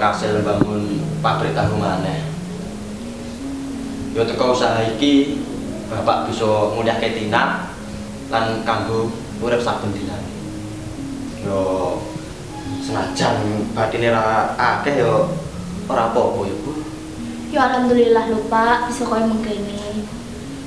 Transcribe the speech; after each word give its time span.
kasil 0.00 0.40
bangun 0.40 1.04
pabrik 1.20 1.52
tahu 1.52 1.76
maneh. 1.76 2.24
Yo 4.16 4.24
teko 4.24 4.56
usaha 4.56 4.80
iki 4.82 5.36
Bapak 5.90 6.30
bisa 6.30 6.46
nguliahke 6.46 7.18
Tina 7.18 7.66
lan 8.30 8.62
kanggo 8.62 9.10
urip 9.42 9.60
saben 9.60 9.90
dinane. 9.92 10.30
Yo 11.44 11.98
senajan 12.80 13.68
batine 13.76 14.08
ra 14.14 14.54
akeh 14.54 15.02
yo 15.02 15.28
ora 15.90 16.14
apa-apa 16.14 16.46
ya, 16.46 16.56
Bu. 16.62 16.72
Ya 17.50 17.60
alhamdulillah 17.66 18.30
lho 18.30 18.46
Pak, 18.46 18.86
bisa 18.86 19.02
koyo 19.02 19.26
mengkene. 19.26 20.06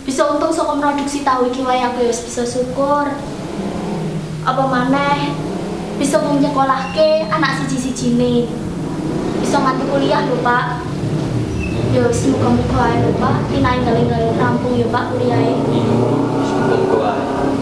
Bisa 0.04 0.28
untung 0.28 0.52
saka 0.52 0.76
produksi 0.76 1.24
tahu 1.24 1.48
iki 1.48 1.64
wae 1.64 1.80
aku 1.80 2.04
wis 2.04 2.28
bisa 2.28 2.44
syukur. 2.44 3.08
Apa 4.44 4.64
maneh 4.68 5.32
bisa 5.96 6.20
menyekolahke 6.20 7.32
anak 7.32 7.64
siji-sijine. 7.64 8.52
Bisa 9.54 9.62
nganti 9.62 9.86
kuliah 9.86 10.26
lho 10.26 10.42
Pak. 10.42 10.82
Ya 11.94 12.10
muga-muga 12.10 12.90
ae 12.90 13.06
lho 13.06 13.14
Pak, 13.22 13.54
tina 13.54 13.78
enggal-enggal 13.78 14.34
rampung 14.34 14.74
ya 14.82 14.90
Pak 14.90 15.14
kuliahe. 15.14 15.62
Iya, 15.70 15.94
semoga 16.42 16.98
wae. 16.98 17.54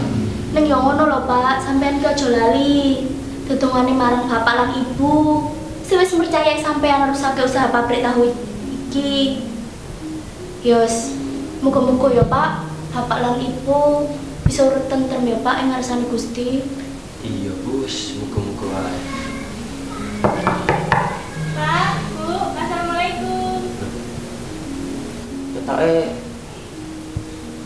Ning 0.56 0.72
ya 0.72 0.80
ngono 0.80 1.04
lho 1.04 1.28
Pak, 1.28 1.60
sampean 1.60 2.00
ki 2.00 2.08
aja 2.08 2.32
lali. 2.32 3.12
Tetungane 3.44 3.92
marang 3.92 4.24
bapak 4.24 4.54
lan 4.56 4.70
ibu. 4.72 5.52
Sing 5.84 6.00
wis 6.00 6.16
percaya 6.16 6.56
sampean 6.56 7.12
rusake 7.12 7.44
usaha 7.44 7.68
pabrik 7.68 8.00
tahu 8.00 8.24
iki. 8.88 9.44
Yos, 10.64 11.12
muga-muga 11.60 12.08
ya 12.08 12.24
Pak, 12.24 12.72
bapak 12.96 13.20
lan 13.20 13.36
ibu 13.36 14.08
bisa 14.48 14.64
urut 14.64 14.88
tentrem 14.88 15.28
ya 15.28 15.36
Pak 15.44 15.60
ing 15.60 15.76
ngarsane 15.76 16.08
Gusti. 16.08 16.64
Iya, 17.20 17.52
Bu, 17.60 17.84
semoga-moga 17.84 18.80
wae. 18.80 18.96
Pak, 21.62 21.94
Bu, 22.18 22.26
Assalamualaikum. 22.58 23.58
Ketoke 25.54 25.96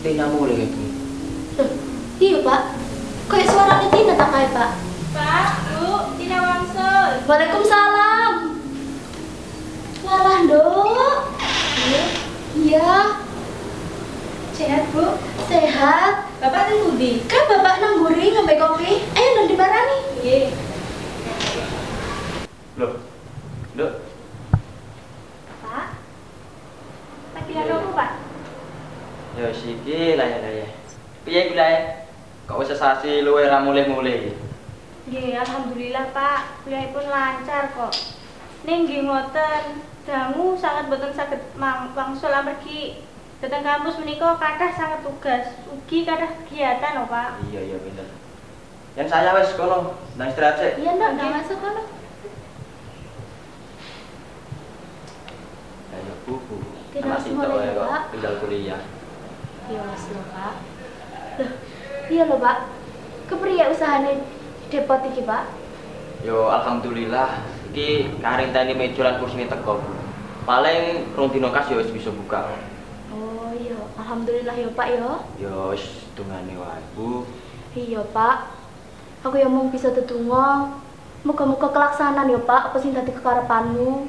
Tina 0.05 0.25
mulai 0.29 0.69
Bu. 0.69 0.85
Loh, 1.57 1.71
iya 2.21 2.37
Pak. 2.45 2.61
Kayak 3.25 3.49
suaranya 3.49 3.87
Tina 3.89 4.13
tak 4.13 4.29
kayak 4.29 4.53
Pak. 4.53 4.69
Pak, 5.17 5.47
Bu, 5.73 6.13
Tina 6.21 6.37
Wangsul. 6.45 7.09
Waalaikumsalam. 7.25 8.33
Walah, 10.05 10.39
Dok. 10.45 11.17
Iya, 12.53 12.93
Sehat, 14.53 14.83
Bu. 14.93 15.17
sehat. 15.49 16.13
Bapak 16.37 16.69
teng 16.69 16.85
budi? 16.85 17.25
Kan 17.25 17.49
bapak 17.49 17.81
nang 17.81 18.05
ngombe 18.05 18.53
kopi. 18.61 19.01
Ayo 19.17 19.29
nang 19.33 19.47
dibarani. 19.49 19.97
Nggih. 20.21 20.45
Loh. 22.77 23.16
Nduk, 23.77 23.93
Pak. 25.61 25.87
Lagi 27.37 27.53
ada 27.53 27.73
apa, 27.77 27.89
Pak? 27.93 28.11
ya 29.37 29.53
siki 29.53 30.17
lah 30.17 30.25
ya 30.25 30.65
ya. 30.65 30.67
Piye 31.21 31.45
iki 31.45 31.53
lah? 31.53 32.01
Kok 32.49 32.57
wis 32.57 32.73
sesasi 32.73 33.21
luwe 33.21 33.45
ra 33.45 33.61
mulih-mulih 33.61 34.17
iki? 34.17 34.33
Nggih, 35.13 35.37
alhamdulillah, 35.45 36.09
Pak. 36.09 36.65
Kuliahipun 36.65 37.05
lancar 37.05 37.69
kok. 37.77 37.93
Ning 38.65 38.89
nggih 38.89 39.05
ngoten, 39.05 39.85
dangu 40.09 40.57
sangat 40.57 40.89
boten 40.89 41.13
saged 41.13 41.45
mang 41.53 41.93
wangsul 41.93 42.33
amargi 42.33 43.05
datang 43.45 43.61
kampus 43.61 44.01
menika 44.01 44.41
kathah 44.41 44.73
sangat 44.73 45.05
tugas, 45.05 45.53
ugi 45.69 46.01
kathah 46.01 46.33
kegiatan, 46.49 46.97
lho, 46.97 47.05
Pak. 47.05 47.45
Iya 47.53 47.61
iya 47.61 47.77
bener. 47.77 48.09
Yang 48.97 49.13
saya 49.13 49.37
wis 49.37 49.53
kono, 49.53 50.01
nang 50.17 50.33
istirahat 50.33 50.57
sik. 50.57 50.81
Iya, 50.81 50.97
nggak 50.97 51.29
masuk 51.29 51.61
kono. 51.61 51.96
Ayo 56.27 56.35
Bu, 56.35 56.43
Bu. 56.43 56.55
Tidak 56.91 57.07
Anak 57.07 57.23
semua 57.23 57.43
sitok 57.47 57.59
kok 57.71 57.87
Pak. 57.87 58.03
tinggal 58.11 58.33
kuliah. 58.43 58.81
Iya, 59.71 59.79
Mas 59.79 60.03
lho, 60.11 60.21
Pak. 60.27 60.53
Loh, 61.39 61.51
iya 62.11 62.23
lho, 62.27 62.35
Pak. 62.35 62.57
Kepriye 63.31 63.63
usahane 63.71 64.11
depot 64.67 65.01
iki, 65.07 65.23
Pak? 65.23 65.43
Yo 66.27 66.51
alhamdulillah 66.51 67.47
iki 67.71 68.11
karing 68.19 68.51
tani 68.51 68.75
meja 68.75 69.07
lan 69.07 69.23
kursine 69.23 69.47
teko, 69.47 69.79
Bu. 69.79 69.91
Paling 70.43 71.15
rong 71.15 71.31
dino 71.31 71.47
kas 71.47 71.71
yo 71.71 71.79
wis 71.79 71.95
bisa 71.95 72.11
buka. 72.11 72.51
Oh, 73.11 73.51
iya. 73.55 73.79
Alhamdulillah 73.95 74.55
ya, 74.55 74.67
Pak 74.75 74.87
ya. 74.91 75.11
Yo 75.39 75.71
wis 75.71 76.11
dungane 76.11 76.59
wae, 76.59 76.83
Bu. 76.91 77.23
Iya, 77.71 78.03
Pak. 78.11 78.51
Aku 79.23 79.39
ya 79.39 79.47
mau 79.47 79.71
bisa 79.71 79.95
tetunggo. 79.95 80.75
Muga-muga 81.23 81.71
kelaksanan 81.71 82.27
ya, 82.27 82.39
Pak. 82.43 82.71
Apa 82.71 82.77
sing 82.83 82.91
dadi 82.91 83.15
kekarepanmu? 83.15 84.07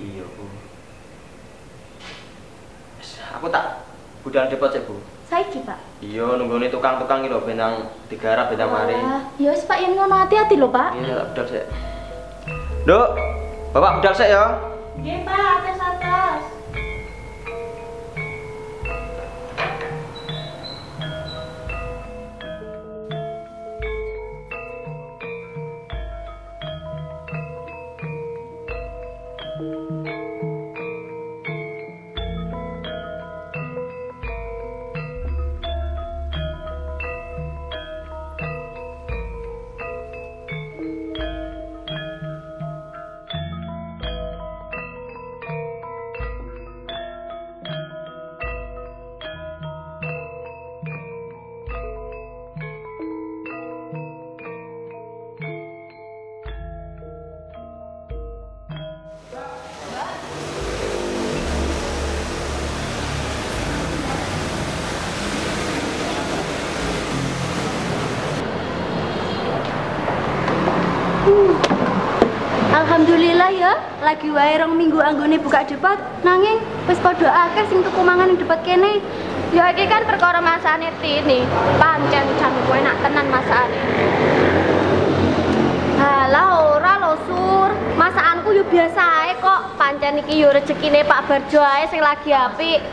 Iya, 0.00 0.24
Bu. 0.24 0.44
Wis, 2.96 3.20
Aku 3.38 3.46
tak 3.50 3.82
budal 4.22 4.46
depot 4.46 4.70
sik, 4.70 4.86
Bu. 4.86 4.98
Saiki, 5.26 5.66
Pak. 5.66 5.78
Iya, 6.04 6.38
nunggone 6.38 6.70
tukang-tukang 6.70 7.24
iki 7.24 7.32
lho 7.32 7.42
ben 7.42 7.58
nang 7.58 7.90
digarap 8.06 8.52
ben 8.52 8.60
nang 8.60 8.70
mari. 8.70 8.94
Ya 9.40 9.50
wis, 9.50 9.66
Pak, 9.66 9.80
yen 9.82 9.98
ngono 9.98 10.14
hati-hati 10.22 10.54
lho, 10.54 10.68
Pak. 10.70 10.94
Iya, 11.00 11.14
tak 11.18 11.26
budal 11.32 11.46
sik. 11.50 11.64
Nduk, 12.84 13.08
Bapak 13.74 13.92
budal 13.98 14.14
sik 14.14 14.28
ya. 14.30 14.44
Nggih, 14.94 15.26
Pak, 15.26 15.54
Alhamdulillah 72.74 73.48
ya, 73.56 73.72
lagi 74.04 74.28
wae 74.28 74.60
rong 74.60 74.76
minggu 74.76 75.00
anggone 75.00 75.40
buka 75.40 75.64
depot, 75.64 75.96
nanging 76.20 76.60
wis 76.84 77.00
padha 77.00 77.48
akeh 77.48 77.64
sing 77.72 77.80
tuku 77.80 77.96
mangan 78.04 78.28
ing 78.28 78.36
depot 78.36 78.60
kene. 78.60 79.00
Ya 79.56 79.72
iki 79.72 79.88
kan 79.88 80.04
perkara 80.04 80.44
masane 80.44 80.92
Tini. 81.00 81.48
Pancen 81.80 82.26
jan 82.36 82.52
kowe 82.68 82.76
nak 82.76 83.00
tenan 83.00 83.26
masakane. 83.32 83.80
Halah 85.96 86.76
ora 86.76 86.92
lho 87.00 87.12
Sur. 87.24 87.70
Masakanku 87.96 88.52
yo 88.60 88.64
biasa 88.68 89.02
ae 89.24 89.32
kok. 89.40 89.80
Pancen 89.80 90.20
iki 90.20 90.44
yo 90.44 90.52
rezekine 90.52 91.08
Pak 91.08 91.24
Barjo 91.24 91.64
ae 91.64 91.88
sing 91.88 92.04
lagi 92.04 92.36
apik. 92.36 92.84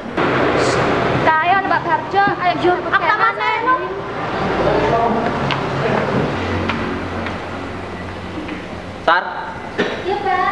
Kayo 1.28 1.58
Pak 1.68 1.82
Barjo, 1.84 2.24
ayo 2.40 2.54
yo 2.64 2.74
aku 2.80 3.04
tak 3.04 3.20
Sar, 9.02 9.24
Iya, 10.06 10.18
Pak. 10.22 10.52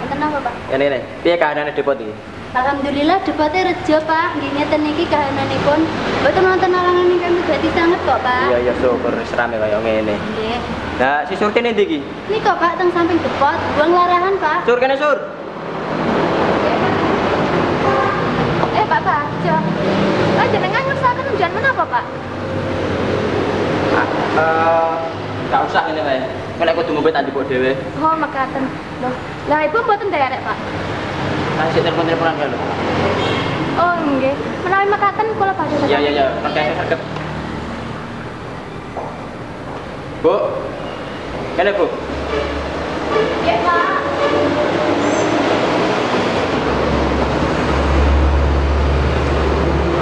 Wonten 0.00 0.18
apa, 0.20 0.38
Pak? 0.40 0.54
ini 0.74 0.84
nih, 0.90 1.00
piye 1.22 1.34
keadaannya 1.36 1.72
depot 1.72 1.96
iki? 1.96 2.14
Alhamdulillah 2.54 3.18
depotnya 3.26 3.60
rejo, 3.66 3.98
Pak. 4.04 4.38
Nggih 4.38 4.50
ngeten 4.54 4.80
niki 4.86 5.04
kahananipun. 5.10 5.80
Mboten 6.22 6.44
wonten 6.46 6.70
alangan 6.70 7.06
ingkang 7.10 7.34
dadi 7.48 7.68
sanget 7.74 8.00
kok, 8.04 8.18
Pak. 8.22 8.46
Iya 8.46 8.58
iya 8.62 8.72
syukur 8.78 9.10
wis 9.10 9.32
rame 9.34 9.56
kaya 9.58 9.78
ngene. 9.80 10.14
Nggih. 10.14 10.58
Nah, 10.94 11.26
si 11.26 11.34
Sur 11.34 11.50
kene 11.50 11.74
ndi 11.74 11.82
iki? 11.82 11.98
Ini 12.00 12.38
kok, 12.38 12.56
Pak, 12.56 12.78
teng 12.78 12.94
samping 12.94 13.18
depot, 13.18 13.56
buang 13.74 13.90
larahan, 13.90 14.34
Pak. 14.38 14.62
Sur 14.62 14.78
kene 14.78 14.94
Sur. 14.94 15.18
Eh 18.74 18.84
Pak 18.84 19.00
Barjo. 19.02 19.56
Lah 20.34 20.46
jenengan 20.50 20.82
ngersaken 20.84 21.24
hujan 21.30 21.50
menapa, 21.54 21.84
Pak? 21.88 22.04
Eh, 24.34 24.92
gak 25.46 25.62
usah 25.70 25.86
ngene 25.86 26.02
wae. 26.02 26.18
Nek 26.58 26.74
kudu 26.74 26.90
ngombe 26.90 27.14
tak 27.14 27.22
ndipuk 27.22 27.46
dhewe. 27.46 27.70
Oh, 28.02 28.14
mekaten. 28.18 28.66
Loh, 28.98 29.14
lah 29.46 29.58
Ibu 29.62 29.78
mboten 29.78 30.10
derek, 30.10 30.42
Pak. 30.42 30.58
Kan 31.54 31.70
sik 31.70 31.86
telepon-teleponan 31.86 32.34
kae 32.34 32.50
lho. 32.50 32.58
Oh, 33.78 33.94
nggih. 33.94 34.34
Menawi 34.66 34.86
mekaten 34.90 35.26
kula 35.38 35.54
badhe 35.54 35.86
Iya 35.86 35.98
iya 36.02 36.10
iya, 36.10 36.26
pakai 36.42 36.74
serget. 36.74 37.00
Bu. 40.18 40.34
Kene, 41.54 41.70
Bu. 41.78 41.86
Iya, 43.46 43.56
Pak. 43.62 43.98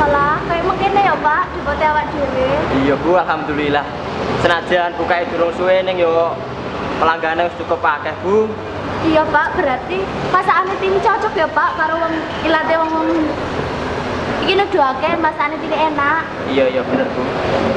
Malah 0.01 0.41
kayak 0.49 0.65
mungkin 0.65 0.91
ya, 0.97 1.15
Pak, 1.21 1.43
coba 1.53 1.73
awak 1.77 2.05
dhewe. 2.17 2.49
Iya, 2.81 2.95
Bu, 2.97 3.11
alhamdulillah. 3.21 4.02
Senajan 4.43 4.91
bukae 4.99 5.23
durung 5.31 5.55
suwe 5.55 5.83
ning 5.87 6.03
yo 6.03 6.35
pelanggane 6.99 7.47
wis 7.47 7.55
cukup 7.59 7.83
akeh, 7.83 8.15
Bu. 8.23 8.51
Iya, 9.03 9.27
Pak, 9.27 9.59
berarti 9.59 9.99
masakane 10.31 10.75
ini 10.79 10.99
cocok 11.03 11.33
ya, 11.35 11.47
Pak, 11.51 11.71
karo 11.75 11.99
wong 11.99 12.15
ilate 12.47 12.75
wong 12.79 12.91
Iki 14.43 14.59
nuduhake 14.59 15.11
masakane 15.23 15.59
ini 15.59 15.77
enak. 15.91 16.23
Iya, 16.51 16.65
iya 16.71 16.83
bener, 16.87 17.07
Bu. 17.15 17.23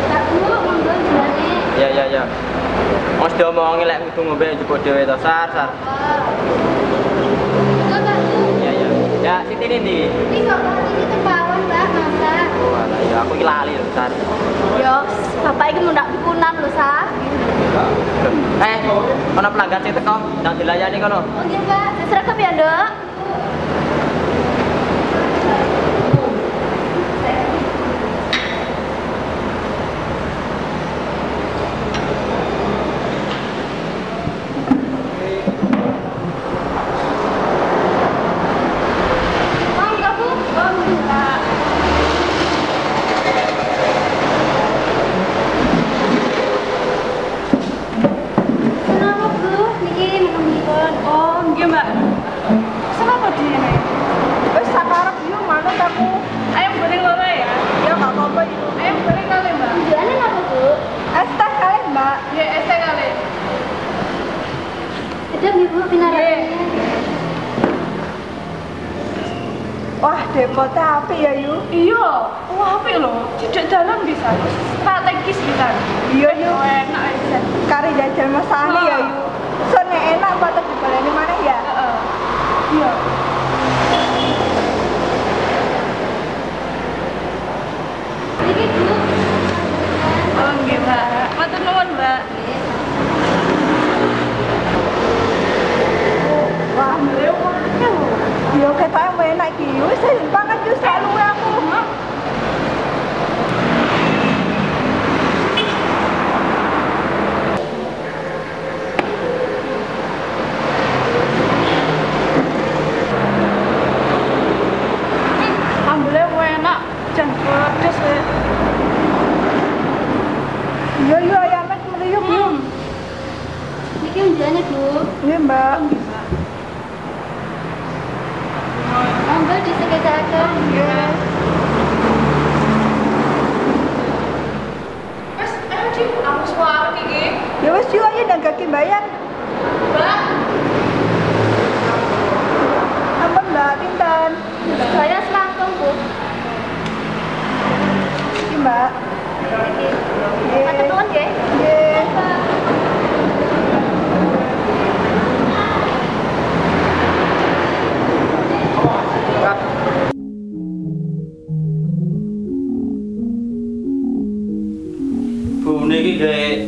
Tak 0.09 0.24
Bu, 0.30 0.38
monggo 0.42 0.94
jane. 0.94 1.50
Iya, 1.77 1.88
iya, 1.94 2.03
iya. 2.09 2.24
Wis 3.21 3.33
diomongi 3.38 3.86
lek 3.89 4.01
kudu 4.09 4.21
ngombe 4.25 4.45
njupuk 4.53 4.81
dhewe 4.86 5.06
to, 5.06 5.18
Sar, 5.21 5.50
Sar. 5.53 5.69
Iya, 8.62 8.71
iya. 8.74 8.89
Ya, 9.25 9.36
Siti 9.50 9.65
ini 9.65 9.77
ndi? 9.81 9.97
Ini 10.09 10.39
kok 10.45 10.59
masak. 10.62 11.25
Oh, 12.66 12.82
ya 13.06 13.22
aku 13.22 13.34
lali 13.46 13.78
lho, 13.78 13.86
Sar. 13.94 14.10
Yo, 14.82 14.96
bapak 15.46 15.66
iki 15.70 15.80
mundak 15.86 16.10
pikunan 16.10 16.54
lho, 16.58 16.70
Sa. 16.74 17.06
Eh, 18.56 18.78
ana 19.38 19.50
pelanggan 19.54 19.82
sing 19.86 19.94
teko, 19.94 20.16
nang 20.42 20.56
dilayani 20.58 20.98
kono. 20.98 21.22
Oh 21.22 21.46
Pak. 21.70 21.90
Seragam 22.10 22.38
ya, 22.42 22.52
Dok? 22.58 22.88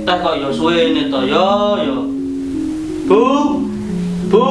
Teh 0.05 0.17
kok 0.19 0.35
ya 0.39 0.49
suwene 0.51 1.01
to 1.11 1.19
ya 1.23 1.47
ya. 1.81 1.97
Bu. 3.07 3.23
Bu. 4.27 4.45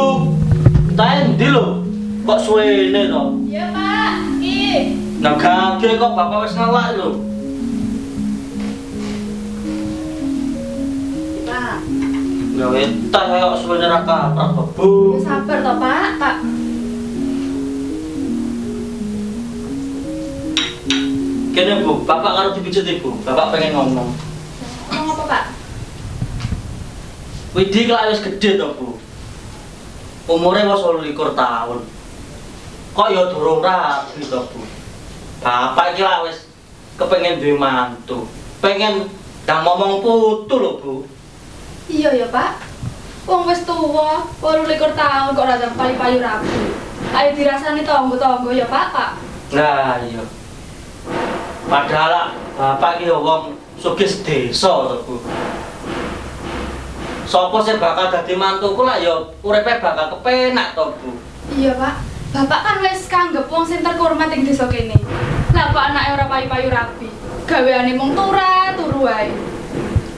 Teh 0.97 1.13
ndi 1.33 1.47
lho? 1.53 1.85
Kok 2.25 2.41
suwene 2.41 3.03
to? 3.13 3.23
Ya, 3.53 3.69
Pak. 3.71 4.13
Iki. 4.41 4.69
Nah 5.21 5.35
gage 5.37 6.01
kok 6.01 6.13
bapak 6.17 6.39
wis 6.49 6.57
ngelak 6.57 6.89
lho. 6.97 7.09
Pak, 11.47 11.77
Gawe 12.57 12.83
teh 13.13 13.25
kok 13.45 13.59
suwene 13.61 13.87
ra 13.87 14.01
kaprah 14.09 14.49
kok, 14.57 14.69
Bu. 14.77 15.21
sabar 15.21 15.59
toh, 15.61 15.77
Pak. 15.77 16.09
Pak. 16.17 16.37
Kene 21.57 21.73
Bu, 21.81 22.05
bapak 22.05 22.33
karo 22.37 22.49
dipijet 22.53 23.01
Bu. 23.01 23.17
Bapak 23.25 23.57
pengen. 23.57 23.73
Ngomong 23.77 24.36
Widi 27.57 27.89
kelak 27.89 28.13
wis 28.13 28.21
gede 28.21 28.61
to, 28.61 28.69
Bu. 28.77 29.01
Umure 30.29 30.61
wis 30.61 30.85
28 30.85 31.33
tahun. 31.33 31.81
Kok 32.93 33.09
ya 33.09 33.33
durung 33.33 33.65
rabi 33.65 34.21
to, 34.21 34.45
Bu. 34.53 34.61
Bapak 35.41 35.97
iki 35.97 36.05
lak 36.05 36.29
wis 36.29 36.53
kepengen 37.01 37.41
duwe 37.41 37.57
mantu. 37.57 38.29
Pengen 38.61 39.09
ndang 39.49 39.65
ngomong 39.65 40.05
putu 40.05 40.53
lho, 40.61 40.73
Bu. 40.85 40.95
Iya 41.89 42.13
ya, 42.13 42.29
Pak. 42.29 42.61
Wong 43.25 43.49
wis 43.49 43.65
tuwa, 43.65 44.29
28 44.45 44.93
tahun 44.93 45.33
kok 45.33 45.45
ora 45.49 45.57
payu-payu 45.57 46.21
rabi. 46.21 46.77
Ayo 47.17 47.29
dirasani 47.33 47.89
tonggo-tonggo 47.89 48.53
ya, 48.53 48.69
Pak, 48.69 48.93
Pak. 48.93 49.11
Nah, 49.57 49.97
iya. 50.05 50.21
Padahal 51.67 52.37
bapak 52.55 53.01
iki 53.01 53.09
wong 53.11 53.57
sugih 53.81 54.13
desa 54.29 54.93
to, 54.93 54.97
Bu. 55.09 55.17
Sopo 57.27 57.59
sing 57.59 57.83
bakal 57.83 58.07
dadi 58.07 58.39
mantuku 58.39 58.87
lah 58.87 59.03
ya 59.03 59.19
uripe 59.43 59.83
bakal 59.83 60.15
kepenak 60.15 60.79
to, 60.79 60.95
Bu. 61.03 61.11
Iya, 61.59 61.75
Pak. 61.75 61.95
Bapak 62.31 62.61
kan 62.63 62.77
wis 62.87 63.11
kanggep 63.11 63.51
wong 63.51 63.67
sing 63.67 63.83
terhormat 63.83 64.31
ing 64.31 64.47
desa 64.47 64.71
kene. 64.71 64.95
Lah 65.51 65.75
kok 65.75 65.85
anake 65.91 66.15
ora 66.15 66.27
payu-payu 66.31 66.69
rabi. 66.71 67.09
Gaweane 67.51 67.99
mung 67.99 68.15
tura 68.15 68.79
turu 68.79 69.11
wae. 69.11 69.35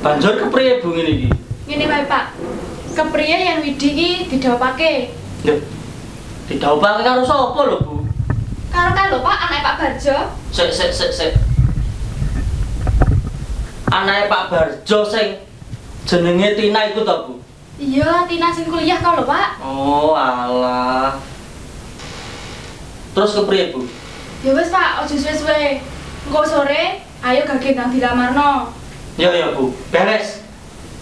Banjur 0.04 0.36
kepriye 0.36 0.84
Bu 0.84 0.92
ngene 0.92 1.10
iki? 1.16 1.28
Ngene 1.64 1.84
wae, 1.88 2.04
Pak. 2.04 2.24
Kepriye 2.92 3.36
yen 3.40 3.64
Widi 3.64 3.88
iki 3.94 4.10
didhawapake? 4.28 5.16
Lho, 5.48 5.54
didhawuhake 6.50 7.02
karo 7.08 7.22
sapa 7.24 7.60
lho, 7.64 7.76
Bu? 7.88 7.94
Karo 8.68 8.90
kan 8.92 9.08
lho, 9.08 9.24
Pak, 9.24 9.36
anake 9.48 9.64
Pak 9.64 9.76
Barjo. 9.80 10.16
Sik 10.52 10.70
sik 10.76 10.90
sik 10.92 11.10
sik. 11.14 11.32
Anake 13.88 14.28
Pak 14.28 14.42
Barjo 14.52 14.98
sing 15.08 15.47
jenenge 16.08 16.56
Tina 16.56 16.88
iku 16.88 17.04
to, 17.04 17.14
Bu? 17.28 17.32
Iya, 17.76 18.24
Tina 18.24 18.48
sing 18.48 18.64
kuliah 18.64 18.96
kau 18.98 19.12
lho, 19.12 19.28
Pak. 19.28 19.60
Oh, 19.60 20.16
alah. 20.16 21.20
Terus 23.12 23.36
kepriye, 23.36 23.76
Bu? 23.76 23.84
Ya 24.40 24.56
wis, 24.56 24.72
Pak, 24.72 25.04
ojo 25.04 25.14
suwe-suwe. 25.14 25.84
Engko 26.28 26.42
sore 26.48 27.04
ayo 27.20 27.44
gage 27.44 27.76
nang 27.76 27.92
dilamarno. 27.92 28.72
Ya 29.20 29.28
ya, 29.36 29.52
Bu. 29.52 29.76
Beres. 29.92 30.40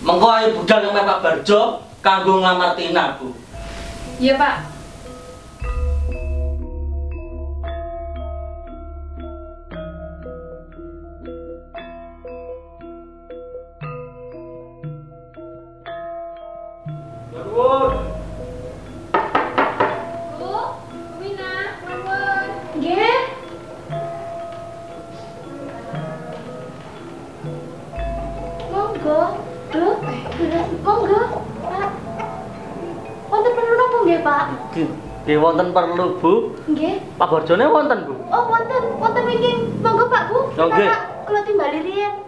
Mengko 0.03 0.27
ae 0.27 0.51
budal 0.53 0.91
yang 0.91 0.99
Pak 0.99 1.23
Barjo 1.23 1.87
kanggo 2.03 2.43
nglamar 2.43 2.75
Tina, 2.75 3.15
Bu. 3.17 3.31
Iya, 4.19 4.35
Pak. 4.35 4.76
Bu, 17.57 17.65
Bu 20.37 20.53
Wina, 21.17 21.53
nuwun. 21.89 22.49
Nggih. 22.77 23.17
Monggo. 28.69 29.21
Lho, 29.73 29.91
monggo. 30.85 31.21
Pak. 31.65 31.91
Wonten 33.33 33.53
perlu 33.57 33.73
napa 33.73 33.97
nggih, 34.05 34.21
Pak? 34.21 34.45
Nggih 35.25 35.39
wonten 35.41 35.69
perlu, 35.73 36.07
Bu. 36.21 36.33
Nggih. 36.69 37.01
Pak 37.17 37.29
Barjone 37.33 37.65
wonten, 37.73 37.99
Bu. 38.05 38.13
Oh, 38.37 38.45
wonten, 38.53 38.83
wonten 39.01 39.25
wingking. 39.25 39.81
Monggo, 39.81 40.05
Pak, 40.13 40.29
Bu. 40.29 40.53
Oh, 40.61 40.67
nggih. 40.69 40.93
Kula 41.25 41.41
timbali 41.49 41.81
riyen. 41.81 42.26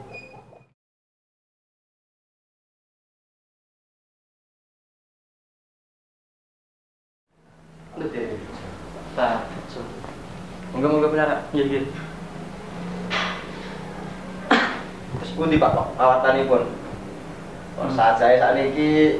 Ini 18.78 19.18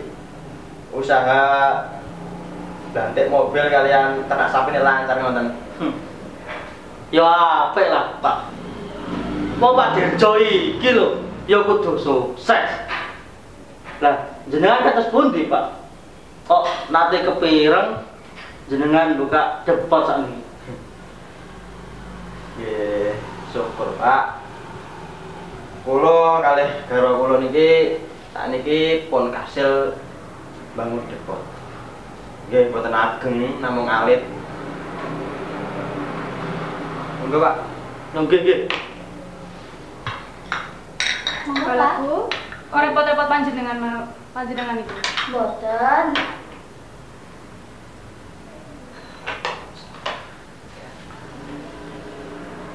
usaha 0.94 1.42
bantik 2.94 3.26
mobil 3.26 3.66
kalian 3.66 4.22
ternak 4.30 4.54
sapi 4.54 4.70
ini 4.70 4.80
lancar 4.86 5.18
ngoten. 5.18 5.46
Hmm. 5.82 5.94
Ya 7.10 7.26
apik 7.26 7.90
lah, 7.90 8.14
Pak. 8.22 8.54
Mau 9.58 9.74
Pak 9.74 9.98
Dirjo 9.98 10.38
iki 10.38 10.94
lho, 10.94 11.26
ya 11.50 11.58
kudu 11.66 11.98
sukses. 11.98 12.70
Lah, 13.98 14.30
jenengan 14.46 14.86
kados 14.86 15.10
pundi, 15.10 15.50
Pak? 15.50 15.74
Kok 16.46 16.64
nate 16.94 17.26
kepireng 17.26 18.06
jenengan 18.70 19.18
buka 19.18 19.66
depot 19.66 20.06
sakniki. 20.06 20.40
Nggih, 22.56 23.12
syukur 23.50 23.90
Pak. 23.98 24.38
Kulo 25.82 26.44
kalih 26.44 26.68
garo 26.84 27.10
kulo 27.16 27.34
niki 27.40 27.96
sakniki 28.32 29.08
pun 29.08 29.32
kasil 29.32 29.96
bangun 30.76 31.02
depot. 31.08 31.40
Nggih, 32.48 32.72
boten 32.72 32.96
ageng 32.96 33.60
namung 33.60 33.88
alit. 33.88 34.24
Monggo 37.20 37.38
Pak. 37.44 37.54
Nggih, 38.16 38.40
nggih. 38.40 38.60
Monggo, 41.44 41.72
Pak. 41.76 41.94
Kok 42.68 42.82
repot-repot 42.84 43.28
panjenengan 43.28 44.08
panjenengan 44.32 44.80
itu. 44.80 44.94
Boten. 45.32 46.06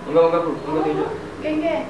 Monggo 0.05 0.19
monggo 0.21 0.39
Bu, 0.43 0.51
monggo 0.69 0.81
tunjuk. 0.85 1.09
Nggih, 1.41 1.53
nggih. 1.61 1.81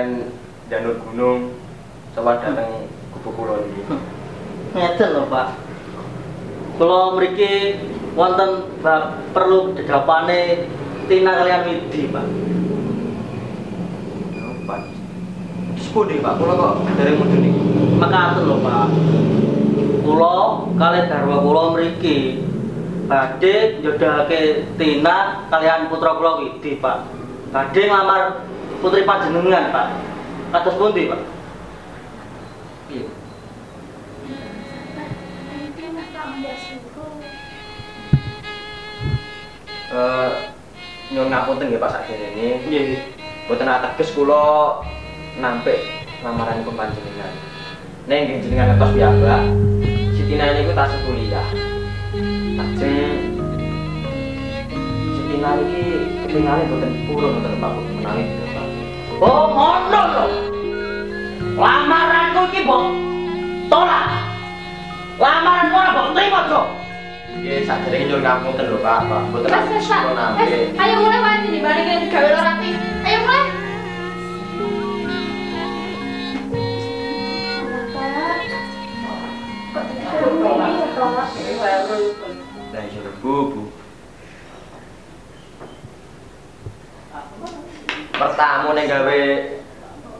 Kadingaren 0.00 0.32
janur 0.72 0.96
gunung 1.04 1.40
coba 2.16 2.40
dateng 2.40 2.88
kubu 3.12 3.30
kula 3.36 3.54
niki. 3.62 3.82
Ngeten 4.72 5.08
lho, 5.12 5.22
Pak. 5.28 5.48
Kula 6.80 7.00
mriki 7.18 7.52
wonten 8.16 8.50
perlu 9.34 9.76
dedapane 9.76 10.70
Tina 11.10 11.42
kalian 11.42 11.66
Widi, 11.66 12.02
Pak. 12.08 12.26
Pak. 14.66 14.80
Sepundi 15.78 16.22
Pak, 16.22 16.34
kula 16.38 16.52
kok 16.54 16.74
dereng 16.96 17.16
mudhun 17.18 17.40
niki. 17.44 17.62
Makaten 17.98 18.44
lho, 18.46 18.56
Pak. 18.64 18.88
Kula 20.06 20.34
kalih 20.80 21.04
garwa 21.10 21.36
kula 21.44 21.62
mriki 21.76 22.18
badhe 23.10 23.82
njodhake 23.82 24.40
Tina 24.78 25.46
kalian 25.50 25.90
putra 25.90 26.16
kula 26.16 26.40
Widi, 26.40 26.78
Pak. 26.78 26.98
Badhe 27.50 27.82
nglamar 27.90 28.49
putri 28.80 29.04
panjenengan, 29.04 29.70
Pak. 29.70 29.86
Kados 30.50 30.76
pundi, 30.80 31.06
Pak? 31.06 31.20
Piye? 32.88 33.04
Eh 39.90 40.30
nyuwun 41.10 41.34
ngapunten 41.34 41.66
nggih 41.66 41.82
Pak 41.82 41.92
sakjane 41.92 42.26
ini. 42.34 42.48
Nggih. 42.66 42.86
Boten 43.50 43.66
ateges 43.66 44.14
kula 44.14 44.78
nampik 45.42 45.82
lamaranipun 46.22 46.78
panjenengan. 46.78 47.34
Ning 48.06 48.20
nggih 48.26 48.38
jenengan 48.46 48.74
ngertos 48.74 48.94
piyambak, 48.94 49.42
Siti 50.14 50.34
Tina 50.34 50.54
niku 50.54 50.72
tasih 50.74 51.00
kuliah. 51.02 51.46
Lajeng 52.54 53.18
Siti 55.10 55.22
Tina 55.26 55.50
iki 55.58 55.82
ketinggalan 56.26 56.70
boten 56.70 56.90
purun 57.10 57.34
wonten 57.42 57.58
Pak 57.58 57.70
menawi. 57.74 58.24
Oh 59.20 59.52
ngono 59.52 60.00
lho. 60.16 60.24
Lamaranku 61.60 62.40
iki 62.48 62.64
mbok 62.64 62.82
tolak. 63.68 64.08
Lamaran 65.20 65.68
ora 65.68 65.90
mbok 65.92 66.08
trimo, 66.16 66.40
Jo. 66.48 66.60
Nggih, 67.36 67.68
sadere 67.68 68.08
nyuwun 68.08 68.24
kamu 68.24 68.48
ten 68.56 68.66
lho, 68.72 68.78
Pak. 68.80 69.04
Pak, 69.04 69.20
Mboten 69.28 69.52
apa-apa. 69.52 70.24
Wes, 70.40 70.72
ayo 70.72 70.94
mulai 71.04 71.20
wae 71.20 71.36
iki 71.52 71.58
bareng 71.60 71.84
kene 71.84 72.06
gawe 72.08 72.30
ora 72.32 72.52
ati. 72.56 72.70
Ayo 73.04 73.18
mulai. 73.20 73.44
Kok 79.70 79.82
tidak 79.84 80.08
ada 80.16 80.26
bunyi, 80.32 80.50
Pak? 80.96 81.28
Ini 81.36 81.52
baru. 81.60 81.96
Bu, 83.20 83.32
bu. 83.52 83.79
Pertamu 88.20 88.76
ning 88.76 88.84
gawe 88.84 89.20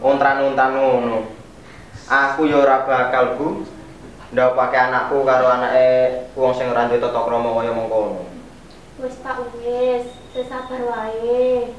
ontran-ontran 0.00 0.72
ngono. 0.72 1.28
Aku 2.08 2.48
ya 2.48 2.64
ora 2.64 2.88
bakal, 2.88 3.36
Bu. 3.36 3.68
Ndak 4.32 4.56
pakai 4.56 4.88
anakku 4.88 5.20
karo 5.20 5.52
anake 5.52 6.24
wong 6.32 6.56
sing 6.56 6.72
ora 6.72 6.88
duwe 6.88 6.96
tata 6.96 7.20
krama 7.20 7.52
kaya 7.60 7.76
mengkono. 7.76 8.24
Wis 9.04 9.20
Pak 9.20 9.52
wis, 9.60 10.16
sesabar 10.32 10.80
wae. 10.80 11.76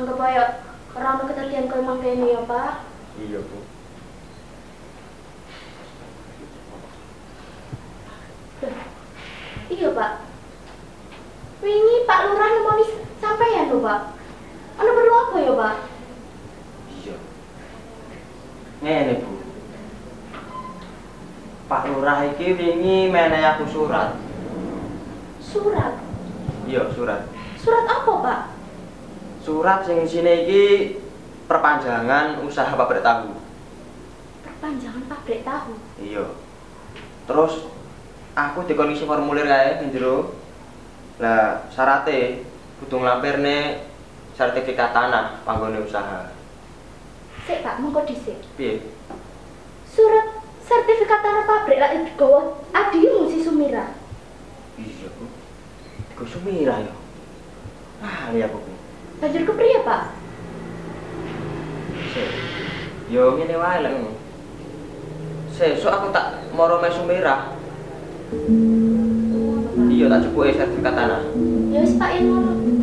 Anggap 0.00 0.16
ayo 0.16 0.44
ora 0.96 1.08
ono 1.18 1.28
keterlian 1.28 1.68
koyo 1.68 1.84
mangkene 1.84 2.32
ya, 2.32 2.40
Pak. 2.48 2.88
Iya, 3.20 3.44
Bu. 3.44 3.58
Iya, 9.68 9.88
Pak. 9.92 10.12
Wingi 11.58 11.96
Pak 12.08 12.20
Lurah 12.24 12.48
nemoni 12.48 12.84
sampeyan 13.20 13.68
lho, 13.68 13.84
Pak. 13.84 14.17
Ana 14.78 14.90
perlu 14.94 15.12
apa 15.12 15.36
ya, 15.42 15.52
Pak? 15.58 15.74
Iya. 17.02 17.16
Ngene, 18.78 19.14
Bu. 19.18 19.30
Pak 21.68 21.82
Lurah 21.90 22.24
iki 22.32 22.56
wingi 22.56 23.12
menehi 23.12 23.44
aku 23.44 23.68
surat. 23.68 24.16
Surat. 25.42 26.00
Iya, 26.64 26.88
surat. 26.94 27.28
Surat 27.60 27.84
apa, 27.84 28.12
Pak? 28.22 28.40
Surat 29.44 29.84
sing 29.84 30.06
isine 30.06 30.46
iki 30.46 30.64
perpanjangan 31.50 32.40
usaha 32.44 32.72
pabrik 32.72 33.02
tahu. 33.02 33.34
Perpanjangan 34.46 35.04
pabrik 35.08 35.42
tahu. 35.42 35.74
Iya. 36.00 36.24
Terus 37.26 37.66
aku 38.36 38.64
dikon 38.64 38.94
isi 38.94 39.08
formulir 39.08 39.44
kae 39.48 39.82
ning 39.82 39.90
jero. 39.90 40.36
Lah 41.18 41.66
syaratnya 41.74 42.44
kudu 42.78 43.02
nglampirne 43.02 43.87
sertifikat 44.38 44.94
tanah 44.94 45.42
panggone 45.42 45.82
usaha. 45.82 46.30
Sik, 47.42 47.66
Pak, 47.66 47.82
mongko 47.82 48.06
dhisik. 48.06 48.38
Piye? 48.54 48.86
Surat 49.90 50.38
sertifikat 50.62 51.26
tanah 51.26 51.42
pabrik 51.42 51.82
lak 51.82 52.06
digawa 52.06 52.54
adimu 52.70 53.26
si 53.26 53.42
Sumira. 53.42 53.98
Iya, 54.78 55.10
Bu. 55.18 55.26
Iku 56.14 56.22
sumira 56.22 56.78
ya. 56.78 56.94
Ah, 57.98 58.30
liya 58.30 58.46
Bu. 58.46 58.62
Banjur 59.18 59.42
kepriye, 59.42 59.82
Pak? 59.82 60.14
Sik. 62.14 62.30
Yo 63.10 63.34
ngene 63.34 63.58
wae 63.58 63.78
lek 63.82 63.90
ngono. 63.90 64.12
Sesuk 65.50 65.90
aku 65.90 66.14
tak 66.14 66.46
moro 66.54 66.78
mesu 66.78 67.02
merah. 67.02 67.58
Iya 69.90 70.06
tak 70.06 70.30
cukup 70.30 70.54
sertifikat 70.54 70.94
tanah. 70.94 71.26
Ya 71.74 71.82
wis 71.82 71.98
Pak, 71.98 72.22
ngono. 72.22 72.77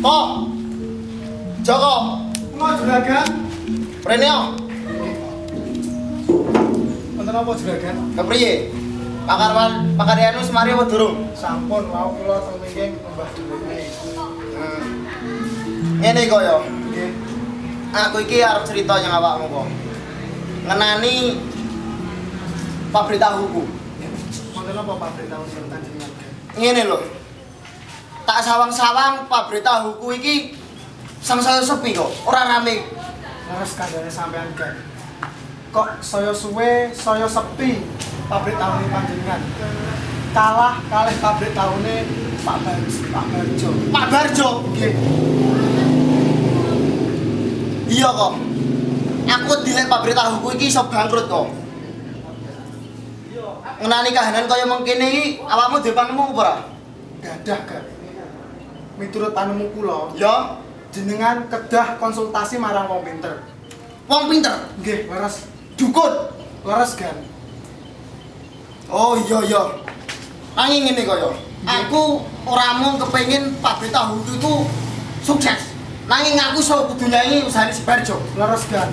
Kok? 0.00 0.26
Joko, 1.60 1.94
Mau 2.56 2.72
juragan? 2.76 3.28
Prenio, 4.00 4.56
Wonten 7.16 7.36
apa 7.36 7.50
juragan? 7.52 7.96
kepriye? 8.16 8.72
Pakarwan 9.28 9.92
pakarianu 9.94 10.40
semari 10.40 10.72
apa 10.72 10.88
durung? 10.88 11.28
Sampun 11.36 11.84
mau 11.92 12.16
kula 12.16 12.40
teng 12.40 12.56
mingking 12.64 12.92
mbah 12.96 13.28
dhewe. 13.36 13.76
Hmm. 14.56 16.00
Ngene 16.00 16.22
kok 16.26 16.40
yo. 16.40 16.56
Nggih. 16.64 17.10
Aku 17.92 18.16
iki 18.24 18.40
arep 18.40 18.64
cerita 18.64 18.96
yang 19.04 19.12
awakmu 19.12 19.52
kok. 19.52 19.68
Ngenani 20.64 21.36
pabrik 22.88 23.20
tahuku. 23.20 23.62
Wonten 24.56 24.74
apa 24.74 24.92
pabrik 24.96 25.28
tahu 25.28 25.44
sertan 25.44 25.80
jenengan? 25.84 26.10
Ngene 26.56 26.82
lho. 26.88 26.98
Tak 28.30 28.46
sawang-sawang 28.46 29.26
pabrik 29.26 29.66
tahuku 29.66 30.22
iki 30.22 30.54
sangsaya 31.18 31.66
sepi 31.66 31.90
kok, 31.90 32.14
ora 32.22 32.46
rame. 32.46 32.86
Leres 33.50 33.74
kandhane 33.74 34.06
sampean 34.06 34.54
kan. 34.54 34.70
Kok 35.74 35.98
saya 35.98 36.30
suwe, 36.30 36.94
saya 36.94 37.26
sepi 37.26 37.82
pabrik 38.30 38.54
tahu 38.54 38.86
panjenengan. 38.86 39.42
Kalah 40.30 40.78
kalih 40.86 41.18
pabrik 41.18 41.58
tahune 41.58 42.06
Pak 42.46 42.56
Barjo. 42.62 43.02
Pak 43.10 43.24
Barjo. 43.34 43.68
Pak 43.90 44.06
Barjo. 44.14 44.48
Nggih. 44.78 44.92
Iya 47.90 48.08
kok. 48.14 48.32
Aku 49.26 49.52
dilek 49.66 49.90
pabrik 49.90 50.14
tahuku 50.14 50.54
iki 50.54 50.70
iso 50.70 50.86
bangkrut 50.86 51.26
kok. 51.26 51.50
Ngenani 53.82 54.14
kahanan 54.14 54.46
kaya 54.46 54.70
mengkene 54.70 55.06
iki 55.10 55.24
awakmu 55.42 55.82
dhewe 55.82 55.98
panemu 55.98 56.30
apa 56.30 56.38
ora? 56.38 56.54
Gadah 57.26 57.62
kan. 57.66 57.84
Miturut 59.00 59.32
panemu 59.32 59.72
kula, 59.72 60.12
Ya, 60.12 60.60
jenengan 60.92 61.48
kedah 61.48 61.96
konsultasi 61.96 62.60
marang 62.60 62.84
wong 62.84 63.00
pinter. 63.00 63.40
wong 64.04 64.28
pinter, 64.28 64.68
Nggih, 64.76 65.08
leres. 65.08 65.48
dukun. 65.74 66.12
Leres 66.60 66.92
kan. 66.92 67.16
Oh 68.90 69.16
iya 69.16 69.38
iya. 69.40 69.62
Angin 70.52 70.84
ngene 70.84 71.08
kaya. 71.08 71.30
Aku 71.62 72.20
ora 72.44 72.76
mung 72.76 72.98
kepengin 72.98 73.54
pabrik 73.58 73.88
tahu 73.88 74.20
iku 74.26 74.66
sukses. 75.22 75.72
Nanging 76.04 76.34
aku 76.34 76.58
iso 76.58 76.90
kudu 76.90 77.06
nyanyi 77.06 77.46
usahane 77.46 77.70
Sibarjo. 77.70 78.18
leres 78.34 78.66
kan 78.66 78.90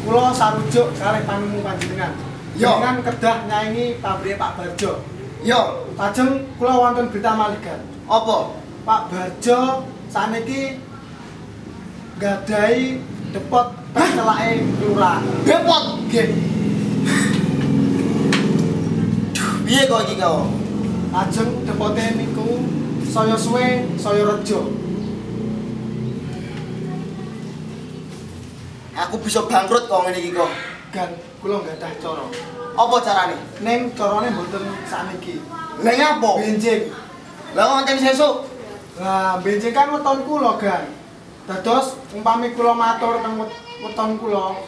kula 0.00 0.28
sarujuk 0.30 0.92
kalih 0.96 1.24
panemu 1.24 1.60
panjenengan 1.60 2.12
Yo. 2.52 2.68
jenengan 2.76 3.00
kedah 3.00 3.36
nyanyi 3.44 3.96
pabrik 4.00 4.36
Pak 4.36 4.56
Barjo 4.56 5.00
Yo, 5.40 5.60
lajeng 5.96 6.44
kula 6.56 6.72
wonten 6.76 7.08
berita 7.08 7.32
malih 7.32 7.60
kan 7.60 7.80
apa? 8.04 8.36
Pak 8.80 9.12
Barjo 9.12 9.84
saniki 10.08 10.80
gadai 12.16 12.96
depot 13.30 13.66
pencelake 13.92 14.64
kelurahan 14.80 15.22
Depot. 15.44 15.84
nggih 16.08 16.28
Piye 19.64 19.82
kok 19.86 20.02
iki 20.08 20.14
kau? 20.18 20.50
lajeng 21.10 21.50
depote 21.66 22.04
niku 22.18 22.48
saya 23.06 23.34
suwe 23.34 23.86
saya 23.98 24.22
rejo 24.26 24.60
Aku 29.00 29.16
bisa 29.22 29.40
bangkrut 29.46 29.88
kok 29.88 30.00
ngene 30.04 30.18
iki 30.18 30.30
kok. 30.34 30.50
gan 30.90 31.10
kula 31.38 31.62
gadah 31.62 31.92
cara 32.02 32.24
Apa 32.74 32.96
carane? 33.02 33.36
ning 33.62 33.90
carane 33.94 34.28
mboten 34.32 34.64
saniki 34.86 35.38
Lah 35.80 35.94
apa? 35.94 36.30
benjing 36.38 36.90
Lah 37.50 37.66
ngoncen 37.66 37.98
sesuk. 37.98 38.49
Lah, 39.00 39.40
benjing 39.40 39.72
kan 39.72 39.88
weton 39.88 40.18
kula, 40.22 40.60
Gan. 40.60 40.84
Dados 41.48 41.96
umpami 42.12 42.52
kula 42.52 42.76
matur 42.76 43.18
teng 43.18 43.40
wet- 43.40 43.56
weton 43.80 44.20
kula, 44.20 44.60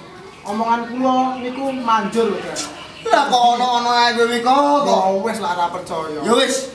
omongan 0.43 0.89
kula 0.89 1.17
niku 1.39 1.69
manjur 1.71 2.33
lho, 2.33 2.39
Gan. 2.41 2.59
Lah 3.03 3.29
kok 3.29 3.43
ono-ono 3.53 3.91
ae 3.93 4.11
kowe 4.15 4.39
kok. 4.39 4.87
kok. 4.87 5.01
Wis 5.21 5.39
lah 5.39 5.53
ora 5.53 5.67
percaya. 5.69 6.21
Ya 6.23 6.33
wis. 6.33 6.71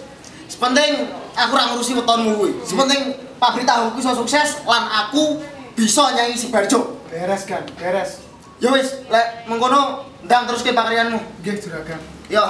Sepenting 0.48 1.08
aku 1.34 1.52
ora 1.52 1.72
ngurusi 1.72 1.96
wetonmu 1.96 2.32
kuwi. 2.36 2.52
Sepenting 2.62 3.02
pabrik 3.36 3.64
tahuku 3.64 3.98
iso 3.98 4.12
sukses 4.14 4.60
lan 4.64 4.86
aku 4.86 5.40
bisa 5.74 6.14
nyanyi 6.14 6.36
Sibarjo. 6.36 7.00
Beres, 7.08 7.48
Gan, 7.48 7.64
beres. 7.80 8.22
Ya 8.60 8.70
wis, 8.70 9.08
lek 9.08 9.48
mengkono 9.48 10.04
ndang 10.28 10.46
teruske 10.46 10.76
pakaryanmu. 10.76 11.20
Nggih, 11.42 11.56
Juragan. 11.58 12.00
Ya. 12.28 12.44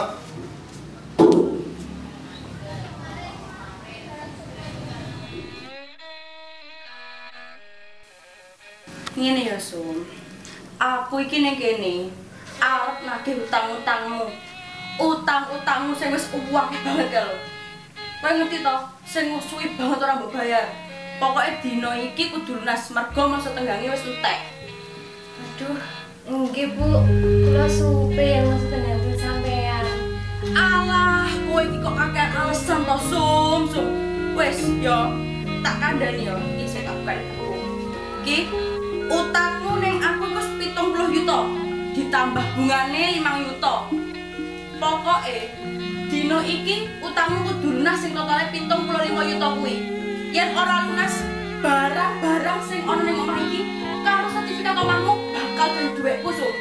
Ngene 9.18 9.50
ya, 9.50 9.58
Sum. 9.58 10.06
Aku 10.78 11.18
iki 11.18 11.42
ning 11.42 11.58
kene 11.58 12.14
arep 12.62 13.02
nagih 13.02 13.42
utang-utangmu. 13.42 14.30
Utang-utangmu 15.02 15.98
sing 15.98 16.14
wis 16.14 16.30
uwak 16.30 16.70
banget 16.86 17.10
ya 17.10 17.26
lho. 17.26 17.38
Kowe 18.22 18.30
ngerti 18.30 18.62
to, 18.62 18.76
sing 19.10 19.34
suwi 19.42 19.74
banget 19.74 20.06
ora 20.06 20.22
mbok 20.22 20.38
bayar. 20.38 20.70
Pokoke 21.18 21.50
dina 21.66 21.98
iki 21.98 22.30
kudu 22.30 22.62
lunas 22.62 22.94
mergo 22.94 23.26
masa 23.26 23.58
tenggange 23.58 23.90
wis 23.90 24.06
entek. 24.06 24.54
Aduh, 25.42 25.82
nggih 26.30 26.78
Bu. 26.78 27.02
Kula 27.42 27.66
supe 27.66 28.22
yang 28.22 28.54
maksudnya 28.54 28.86
nanti 28.86 29.18
sampean. 29.18 29.86
Alah, 30.54 31.26
kowe 31.50 31.66
iki 31.66 31.82
kok 31.82 31.98
kakek 31.98 32.38
alasan 32.38 32.86
to, 32.86 32.98
Sum, 33.10 33.62
Sum. 33.66 33.88
Wis, 34.38 34.62
yo 34.78 35.10
tak 35.66 35.82
kandhani 35.82 36.30
yo, 36.30 36.38
iki 36.54 36.70
sing 36.70 36.86
tak 36.86 36.94
bukain. 37.02 37.26
Iki 38.22 38.38
utangmu 39.08 39.80
ning 39.80 40.04
aku 40.04 40.26
wis 40.36 40.48
70 40.60 41.16
yuta. 41.16 41.40
Ditambah 41.96 42.46
bungane 42.56 43.04
5 43.20 43.46
yuta. 43.48 43.76
Pokoke 44.78 45.38
dina 46.08 46.40
iki 46.46 46.88
utangmu 47.04 47.44
kudu 47.50 47.82
lunas 47.82 48.00
sing 48.00 48.14
totale 48.16 48.48
75 48.54 49.32
yuta 49.32 49.48
kuwi. 49.58 49.76
Yen 50.32 50.54
ora 50.54 50.86
lunas, 50.86 51.24
barang-barang 51.64 52.62
sing 52.68 52.84
ana 52.86 53.02
ning 53.02 53.18
omah 53.18 53.40
iki 53.48 53.64
karo 54.06 54.28
sertifikat 54.32 54.76
omahmu 54.78 55.34
bakal 55.34 55.68
dadi 55.74 55.90
dhuwitku, 55.98 56.30
Sum. 56.36 56.54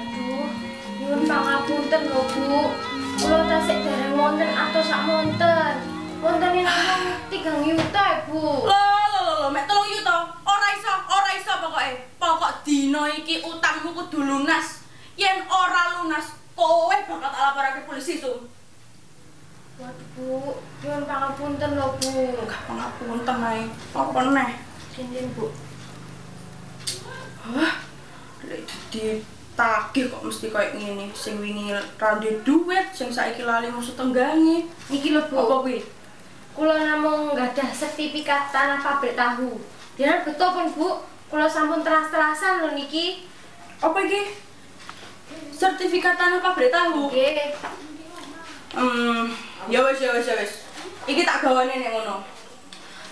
Aduh, 0.00 0.48
nyuwun 0.98 1.20
pangapunten 1.28 2.02
lho 2.08 2.22
Bu. 2.32 2.72
Kula 3.20 3.44
tasik 3.44 3.78
dereng 3.84 4.16
wonten 4.16 4.50
atau 4.50 4.82
sak 4.82 5.04
monten. 5.04 5.74
Wonten 6.22 6.64
namung 6.64 6.66
3 7.30 7.68
yuta, 7.68 8.06
Bu. 8.30 8.40
Lho, 8.64 8.82
lho, 9.12 9.20
lho, 9.26 9.32
lho, 9.42 9.48
mek 9.52 9.68
telung 9.68 9.90
yuta. 9.90 10.16
Ora 10.42 10.68
iso, 10.74 10.94
ora 11.32 11.40
iso 11.40 11.52
pokoke. 11.64 11.88
Pokok 12.20 12.52
dina 12.64 13.08
iki 13.08 13.40
utangmu 13.40 13.96
kudu 13.96 14.20
lunas. 14.20 14.84
Yen 15.16 15.48
ora 15.48 15.96
lunas, 15.96 16.36
kowe 16.52 16.92
bakal 16.92 17.32
tak 17.32 17.40
laporake 17.40 17.80
polisi, 17.88 18.20
Sum. 18.20 18.48
Waduh, 19.80 20.08
Bu. 20.16 20.60
Nyuwun 20.84 21.04
pangapunten 21.08 21.70
lho, 21.80 21.88
Bu. 21.96 22.12
Enggak 22.36 22.62
pangapunten 22.68 23.38
ae. 23.40 23.64
Apa 23.96 24.20
neh? 24.28 24.50
Kinten, 24.92 25.32
Bu. 25.32 25.48
Hah? 27.48 27.74
Lek 28.44 28.68
ditagih 28.92 30.12
kok 30.12 30.24
mesti 30.24 30.52
koyo 30.52 30.68
ngene. 30.76 31.08
Sing 31.16 31.40
wingi 31.40 31.72
ra 31.72 32.20
duwe 32.20 32.44
duit, 32.44 32.92
sing 32.92 33.08
saiki 33.08 33.48
lali 33.48 33.72
musuh 33.72 33.96
tenggange. 33.96 34.68
Niki 34.92 35.16
lho, 35.16 35.24
Bu. 35.32 35.36
Apa 35.40 35.64
kuwi? 35.64 35.80
Kula 36.52 36.76
namung 36.76 37.32
gadah 37.32 37.72
sertifikat 37.72 38.52
tanah 38.52 38.84
pabrik 38.84 39.16
tahu. 39.16 39.56
Biar 39.96 40.24
betul 40.24 40.52
pun 40.52 40.68
Bu, 40.72 40.88
kula 41.32 41.48
sampun 41.48 41.80
teras-terasan 41.80 42.60
lho 42.60 42.76
niki. 42.76 43.24
Apa 43.80 44.04
iki? 44.04 44.36
Sertifikat 45.48 46.20
tanah 46.20 46.44
pabrik 46.44 46.68
tahu. 46.68 47.08
Nggih. 47.08 47.56
Hmm, 48.76 49.32
ya 49.72 49.80
wis 49.80 49.96
ya 50.04 50.12
wis 50.12 50.28
ya 50.28 50.36
wis. 50.36 50.68
Iki 51.08 51.24
tak 51.24 51.40
gawane 51.40 51.72
nek 51.72 51.96
ngono. 51.96 52.20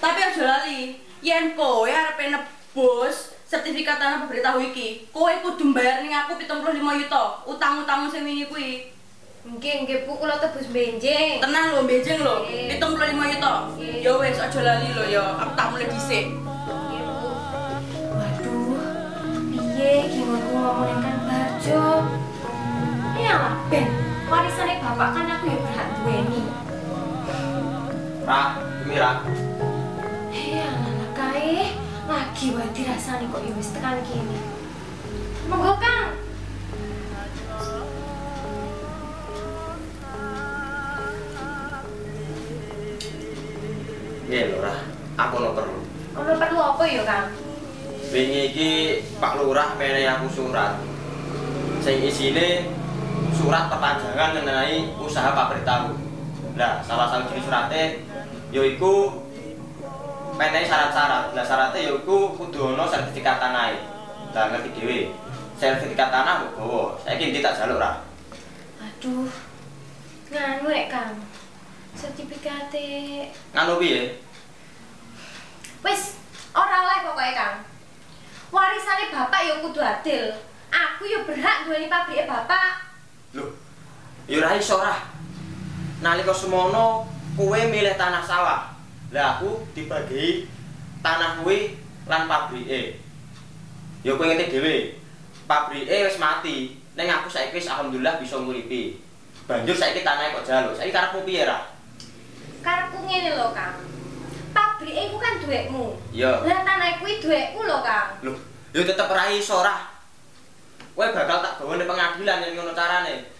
Tapi 0.04 0.20
aja 0.20 0.42
lali, 0.44 1.00
yen 1.24 1.56
kowe 1.56 1.88
arepe 1.88 2.28
nebus 2.28 3.32
sertifikat 3.48 3.96
tanah 3.96 4.28
pabrik 4.28 4.44
tahu 4.44 4.68
iki, 4.68 5.08
kowe 5.08 5.32
kudu 5.40 5.72
mbayar 5.72 6.04
ning 6.04 6.12
aku 6.12 6.36
75 6.36 7.00
yuta 7.00 7.22
utang-utangmu 7.48 8.12
sing 8.12 8.28
wingi 8.28 8.52
kuwi. 8.52 8.92
Nggih, 9.40 9.88
nggih 9.88 9.98
Bu, 10.04 10.20
kula 10.20 10.36
tebus 10.36 10.68
benjing. 10.68 11.40
Tenang 11.40 11.72
lho, 11.72 11.88
benjing 11.88 12.20
lho. 12.20 12.44
Nggih. 12.44 12.76
75 12.76 13.32
yuto. 13.32 13.52
Nggih. 13.80 14.04
Ya 14.04 14.12
wis 14.20 14.36
aja 14.36 14.60
lali 14.60 14.92
lho 14.92 15.04
ya. 15.08 15.24
Aku 15.40 15.56
tak 15.56 15.72
mulai 15.72 15.88
dhisik. 15.88 16.49
Piye 19.80 20.12
ki 20.12 20.20
ngono 20.28 20.46
ngomongin 20.52 20.98
kan 21.00 21.16
Barjo? 21.24 21.84
Ya 23.16 23.34
lah, 23.40 23.56
Ben. 23.72 23.88
Warisane 24.28 24.76
bapak 24.84 25.08
kan 25.16 25.24
aku 25.24 25.44
ya 25.48 25.56
berhak 25.56 25.88
duweni. 25.96 26.42
Ra, 28.28 28.60
ini 28.84 28.96
Ra. 29.00 29.12
Ya 30.36 30.68
lah 30.68 31.08
kae, 31.16 31.80
lagi 32.04 32.46
wae 32.52 32.68
dirasani 32.76 33.32
kok 33.32 33.40
ya 33.40 33.52
wis 33.56 33.72
tekan 33.72 34.04
kene. 34.04 34.38
Monggo 35.48 35.72
Kang. 35.80 36.12
Nggih 44.28 44.44
lho 44.44 44.58
Ra, 44.60 44.76
aku 45.16 45.34
ono 45.40 45.50
perlu. 45.56 45.80
Ono 46.20 46.32
perlu 46.36 46.58
apa 46.60 46.84
ya, 46.84 47.02
Kang? 47.08 47.39
Wingi 48.10 48.50
iki 48.50 48.70
Pak 49.22 49.38
Lurah 49.38 49.78
menehi 49.78 50.02
aku 50.02 50.26
surat. 50.26 50.82
Sing 51.78 52.02
isine 52.02 52.66
surat 53.30 53.70
perpanjangan 53.70 54.34
mengenai 54.34 54.90
usaha 54.98 55.30
pabrik 55.30 55.62
tahu. 55.62 55.94
Nah, 56.58 56.82
salah 56.82 57.06
satu 57.06 57.30
jenis 57.30 57.46
suratnya 57.46 58.02
yaiku 58.50 59.22
menehi 60.34 60.66
syarat-syarat. 60.66 61.38
Nah, 61.38 61.44
syaratnya 61.46 61.86
yaiku 61.86 62.34
kudu 62.34 62.74
ono 62.74 62.90
sertifikat 62.90 63.38
tanah. 63.38 63.78
Lah 64.34 64.44
ngerti 64.50 64.74
dhewe. 64.74 65.14
Sertifikat 65.54 66.10
tanah 66.10 66.50
kok 66.50 66.52
gowo. 66.58 66.98
Saiki 67.06 67.30
ndi 67.30 67.38
tak 67.38 67.62
jaluk 67.62 67.78
ra. 67.78 68.02
Aduh. 68.82 69.30
Nganu 70.34 70.66
rek, 70.66 70.90
Kang. 70.90 71.14
Sertifikate 71.94 72.86
Nganu 73.54 73.82
piye? 73.82 74.18
Wis, 75.86 76.18
ora 76.54 76.86
oleh 76.86 76.98
pokoke, 77.06 77.34
Kang. 77.38 77.69
Warisane 78.50 79.14
bapak 79.14 79.40
ya 79.46 79.54
kudu 79.62 79.78
adil. 79.78 80.24
Aku 80.70 81.02
ya 81.06 81.22
berhak 81.22 81.66
duweni 81.66 81.86
pabrike 81.86 82.26
bapak. 82.26 82.90
Loh, 83.34 83.54
ya 84.26 84.42
ora 84.42 84.58
iso 84.58 84.78
ra. 84.82 85.06
Nalika 86.02 86.34
semono 86.34 87.06
kowe 87.38 87.60
milih 87.70 87.94
tanah 87.94 88.22
sawah. 88.26 88.74
Lah 89.14 89.38
aku 89.38 89.66
dibagi 89.74 90.50
tanah 91.02 91.42
kuwi 91.42 91.78
lan 92.10 92.26
pabrike. 92.26 92.98
Ya 94.02 94.18
kowe 94.18 94.26
ngerti 94.26 94.58
dhewe. 94.58 94.76
Pabrike 95.46 96.10
wis 96.10 96.18
mati. 96.18 96.74
Ning 96.98 97.06
aku 97.06 97.30
saiki 97.30 97.54
wis 97.54 97.70
alhamdulillah 97.70 98.18
bisa 98.18 98.38
nguripi. 98.42 98.98
Banjur 99.46 99.78
saiki 99.78 100.02
tanahnya 100.02 100.34
kok 100.34 100.46
jaluk. 100.46 100.74
Saiki 100.74 100.90
karepmu 100.90 101.22
piye 101.22 101.46
ra? 101.46 101.70
Karepku 102.60 103.08
ngene 103.08 103.40
lho, 103.40 103.56
Kang. 103.56 103.78
Pabrike 104.90 105.06
iku 105.06 105.16
kan 105.22 105.38
duwekmu. 105.38 105.86
Ya. 106.10 106.42
Lah 106.42 106.66
tanah 106.66 106.98
kuwi 106.98 107.22
duwekku 107.22 107.62
lho, 107.62 107.78
Kang. 107.86 108.18
Loh, 108.26 108.34
ya 108.74 108.82
tetep 108.82 109.06
ora 109.06 109.30
iso 109.30 109.62
ra. 109.62 109.86
Kowe 110.98 111.06
bakal 111.14 111.38
tak 111.38 111.62
gawa 111.62 111.78
ning 111.78 111.86
pengadilan 111.86 112.42
yen 112.42 112.58
ngono 112.58 112.74
carane. 112.74 113.30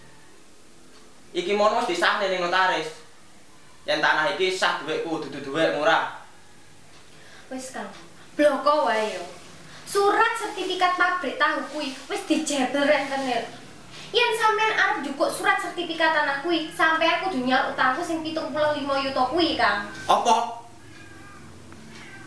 Iki 1.35 1.59
mono 1.59 1.83
wis 1.83 1.91
disahne 1.91 2.31
ning 2.31 2.39
notaris. 2.39 3.03
Yen 3.83 3.99
tanah 3.99 4.31
iki 4.31 4.55
sah 4.55 4.79
duwekku, 4.79 5.27
dudu 5.27 5.51
duwekmu 5.51 5.83
ra. 5.83 6.23
Wis, 7.51 7.75
Kang. 7.75 7.91
Bloko 8.39 8.87
wae 8.87 9.19
yo. 9.19 9.27
Surat 9.91 10.39
sertifikat 10.39 10.95
pabrik 10.95 11.35
tahu 11.35 11.67
kuwi 11.75 11.91
wis 12.07 12.23
dijebel 12.31 12.87
rentenir. 12.87 13.51
Yen 14.15 14.39
sampean 14.39 14.79
arep 14.79 14.97
njukuk 15.03 15.35
surat 15.35 15.59
sertifikat 15.59 16.15
tanah 16.15 16.47
kuwi, 16.47 16.71
sampean 16.71 17.27
kudu 17.27 17.43
nyaur 17.43 17.75
utangku 17.75 18.07
sing 18.07 18.23
75 18.23 18.55
yuta 19.03 19.23
kuwi, 19.35 19.59
Kang. 19.59 19.91
Apa? 20.07 20.60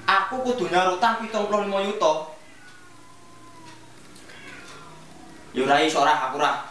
Aku 0.04 0.44
kudu 0.44 0.68
nyaur 0.68 1.00
utang 1.00 1.24
75 1.24 1.88
yuta. 1.88 2.14
Ya 5.54 5.62
ora 5.64 5.78
iso 5.80 6.04
ra 6.04 6.28
aku 6.28 6.42
ra. 6.42 6.66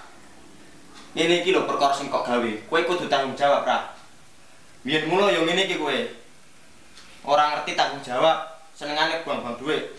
Ngene 1.14 1.40
iki 1.40 1.54
lho 1.54 1.64
perkara 1.64 1.94
sing 1.94 2.12
kok 2.12 2.26
gawe. 2.26 2.52
Kowe 2.68 2.80
kudu 2.84 3.08
tanggung 3.08 3.38
jawab 3.38 3.64
ra. 3.64 3.94
Biyen 4.84 5.08
mula 5.08 5.32
ya 5.32 5.40
ngene 5.46 5.64
iki 5.64 5.80
kowe. 5.80 5.96
Ora 7.22 7.54
ngerti 7.54 7.78
tanggung 7.78 8.02
jawab, 8.02 8.58
senengane 8.74 9.22
buang-buang 9.22 9.56
duit. 9.62 9.94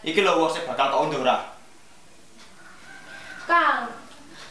Iki 0.00 0.24
lho 0.24 0.48
sing 0.48 0.64
bakal 0.64 0.88
tak 0.90 1.00
undur 1.04 1.22
ra. 1.22 1.52
Kang, 3.44 3.92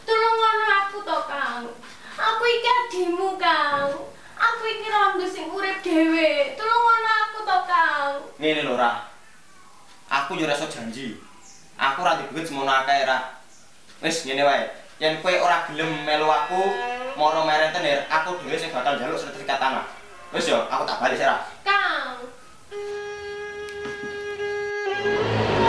tolong 0.06 0.62
aku 0.70 1.02
to, 1.02 1.18
Kang. 1.26 1.66
Aku 2.14 2.42
iki 2.46 2.70
adimu, 2.70 3.34
Kang. 3.34 3.90
Aku 4.38 4.62
iki 4.70 4.86
rondo 4.86 5.26
sing 5.26 5.50
urip 5.50 5.82
dhewe. 5.82 6.54
Ngene 8.38 8.62
lho 8.66 8.74
ra. 8.76 9.06
Aku 10.10 10.34
yo 10.34 10.46
ora 10.46 10.54
iso 10.58 10.66
janji. 10.66 11.16
Aku 11.78 12.02
ora 12.02 12.18
duwe 12.18 12.30
duit 12.34 12.46
semono 12.46 12.70
akeh 12.70 13.06
ra. 13.06 13.38
Wis 14.02 14.26
ngene 14.26 14.42
wae. 14.42 14.66
Yen 15.02 15.18
kowe 15.22 15.34
ora 15.42 15.66
gelem 15.66 16.06
melu 16.06 16.30
aku, 16.30 16.60
mono 17.18 17.42
merentenir, 17.42 18.06
aku 18.06 18.38
dhewe 18.38 18.54
sing 18.54 18.70
bakal 18.70 18.94
njaluk 18.94 19.18
sertifikat 19.18 19.58
tanah. 19.58 19.86
Wis 20.30 20.46
yo, 20.46 20.66
aku 20.70 20.86
tak 20.86 21.02
balik 21.02 21.18
ra. 21.18 21.46
Kang. 21.66 22.22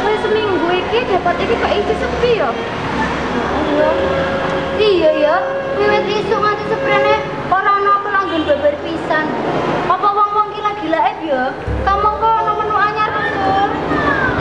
Wis 0.06 0.20
seminggu 0.22 0.70
iki 0.70 1.00
dapat 1.10 1.36
iki 1.42 1.56
kok 1.58 1.74
isi 1.74 1.94
sepi 1.98 2.32
ya? 2.38 2.50
Iya. 3.66 3.90
Iya 4.76 5.12
ya, 5.18 5.36
wiwit 5.80 6.06
isuk 6.06 6.38
nganti 6.38 6.66
seprene 6.70 7.16
ora 7.50 7.72
ana 7.82 7.94
pelanggan 8.06 8.44
beber 8.46 8.76
pisan. 8.86 9.26
Apa 9.90 10.10
wong-wong 10.12 10.54
ki 10.54 10.62
lagi 10.62 10.88
laib 10.92 11.18
ya? 11.26 11.50
Kamu 11.82 12.10
kok 12.22 12.34
ana 12.46 12.52
menu 12.54 12.76
anyar 12.78 13.10
Sur? 13.42 13.70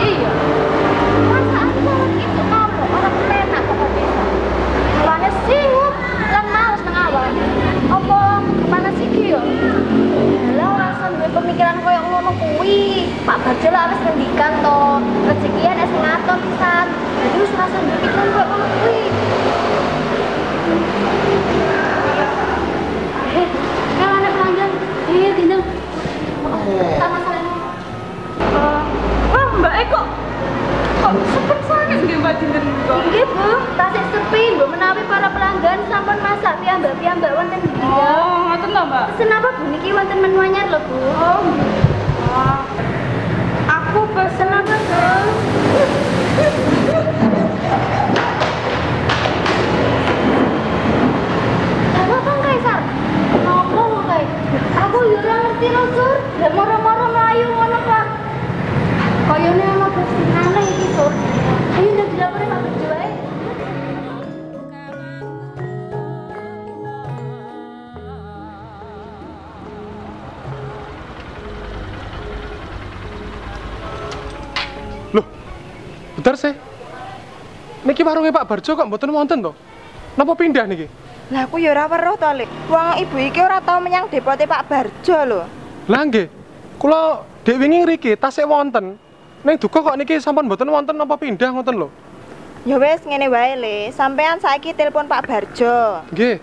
Iya. 0.04 0.30
Perasaan 1.32 1.68
kok 1.72 2.00
isuk 2.20 2.46
mau 2.52 2.68
lho, 2.68 2.84
ora 2.92 3.10
penak 3.24 3.62
kok 3.64 3.76
lan 6.28 6.46
males 6.52 6.82
nang 6.84 6.96
awal. 7.08 7.32
Apa? 7.88 8.22
Lah 10.54 10.68
usah 10.92 11.08
duwe 11.08 11.28
pemikiran 11.32 11.80
koyo 11.80 12.00
ngono 12.04 12.30
kuwi. 12.36 13.08
Pak 13.24 13.38
Barjo 13.40 13.68
lah 13.72 13.88
wis 13.88 14.00
ngendikan 14.04 14.52
to, 14.60 15.00
rezekian 15.24 15.80
es 15.80 15.88
ngatur 15.88 16.36
pisan. 16.36 16.86
Jadi 16.92 17.36
wis 17.40 17.50
ora 17.56 17.64
usah 17.64 17.80
duwe 17.80 17.96
pikiran 18.04 18.28
koyo 18.28 18.44
ngono 18.44 18.66
kuwi. 18.76 19.00
Eh, 23.34 23.48
anak 24.04 24.32
eh 24.36 24.36
masalah. 24.36 24.68
Wah, 26.44 27.33
Mbak 29.60 29.74
Eko. 29.86 30.02
Kok 31.04 31.14
sepet 31.30 31.60
sangat 31.68 31.98
nggih 32.00 32.16
Mbak 32.18 32.34
Dinten 32.40 32.64
kok. 32.88 32.98
Nggih, 33.06 33.24
Bu. 33.28 33.48
Tasik 33.76 34.04
sepi, 34.08 34.42
mbok 34.56 34.68
menawi 34.72 35.02
para 35.04 35.28
pelanggan 35.28 35.78
sampun 35.92 36.18
masak 36.24 36.54
piyambak-piyambak 36.64 37.32
wonten 37.36 37.60
nggih. 37.60 37.84
Oh, 37.84 38.48
ngoten 38.48 38.70
to, 38.72 38.82
Mbak. 38.88 39.04
Pesen 39.12 39.30
apa 39.30 39.48
Bu 39.54 39.62
niki 39.68 39.88
wonten 39.92 40.18
menu 40.24 40.38
anyar 40.40 40.66
lho, 40.72 40.80
Bu. 40.80 40.96
Oh. 40.96 41.43
Bentar 76.24 76.40
sih. 76.40 76.56
Niki 77.84 78.00
warungnya 78.00 78.32
Pak 78.32 78.48
Barjo 78.48 78.72
kok 78.72 78.88
mboten 78.88 79.12
wonten 79.12 79.44
to? 79.44 79.52
Napa 80.16 80.32
pindah 80.32 80.64
niki? 80.64 80.88
Lah 81.28 81.44
aku 81.44 81.60
ya 81.60 81.76
ora 81.76 81.84
weruh 81.84 82.16
to, 82.16 82.24
Lik. 82.32 82.48
Wong 82.72 82.96
ibu 82.96 83.16
iki 83.20 83.44
ora 83.44 83.60
tau 83.60 83.76
menyang 83.76 84.08
depote 84.08 84.48
Pak 84.48 84.64
Barjo 84.64 85.18
lho. 85.20 85.44
Lah 85.84 86.00
nggih. 86.08 86.32
Kula 86.80 87.20
dek 87.44 87.60
wingi 87.60 87.84
ngriki 87.84 88.16
tasik 88.16 88.48
wonten. 88.48 88.96
Ning 89.44 89.60
duka 89.60 89.84
kok 89.84 90.00
niki 90.00 90.16
sampun 90.16 90.48
mboten 90.48 90.64
wonten 90.64 90.96
napa 90.96 91.20
pindah 91.20 91.52
ngoten 91.52 91.76
lho. 91.76 91.92
Ya 92.64 92.80
wis 92.80 93.04
ngene 93.04 93.28
wae, 93.28 93.60
Le. 93.60 93.76
Sampean 93.92 94.40
saiki 94.40 94.72
telepon 94.72 95.04
Pak 95.04 95.28
Barjo. 95.28 96.00
Nggih, 96.08 96.40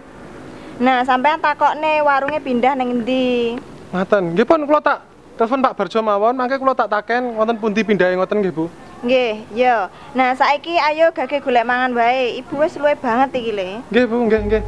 Nah, 0.77 1.01
sampean 1.01 1.41
takokne 1.41 2.05
warungnya 2.05 2.37
pindah 2.37 2.77
ning 2.77 3.01
endi. 3.01 3.57
ngaten. 3.89 4.37
Nggih 4.37 4.45
pun 4.45 4.61
kula 4.61 4.77
tak 4.77 5.01
telepon 5.41 5.65
Pak 5.65 5.73
Barjo 5.73 6.05
mawon, 6.05 6.37
mangke 6.37 6.61
kula 6.61 6.77
tak 6.77 6.93
taken 6.93 7.33
wonten 7.33 7.57
pundi 7.57 7.81
pindahe 7.81 8.13
ngoten 8.13 8.45
nggih, 8.45 8.53
Bu. 8.53 8.69
Nggih, 9.01 9.49
yo. 9.57 9.89
Nah, 10.13 10.37
saiki 10.37 10.77
ayo 10.77 11.09
gage 11.09 11.41
golek 11.41 11.65
mangan 11.65 11.97
wae. 11.97 12.37
Ibu 12.37 12.53
wis 12.61 12.77
luwe 12.77 12.93
banget 12.93 13.33
iki 13.33 13.49
le. 13.49 13.81
Nggih, 13.89 14.05
Bu, 14.05 14.17
nggih, 14.29 14.41
nggih. 14.45 14.63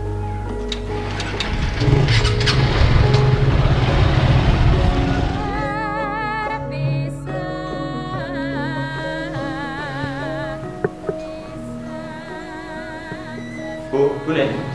Bu, 13.93 14.09
boleh? 14.25 14.72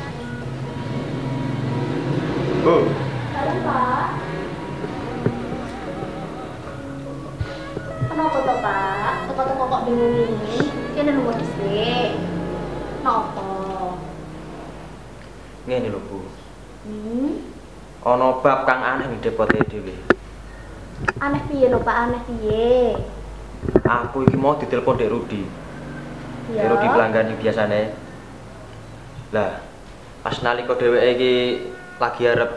Aneh 22.08 22.24
piye? 22.24 22.96
Aku 23.84 24.24
iki 24.24 24.36
mau 24.40 24.56
ditelepon 24.56 24.96
Dek 24.96 25.12
Rudi. 25.12 25.44
Ya. 26.56 26.64
Dek 26.64 26.68
Rudi 26.72 26.86
pelanggan 26.88 27.28
yang 27.28 27.36
biasane. 27.36 27.92
Lah, 29.36 29.60
pas 30.24 30.36
nalika 30.40 30.72
dheweke 30.72 31.08
iki 31.20 31.32
lagi 32.00 32.22
arep 32.24 32.52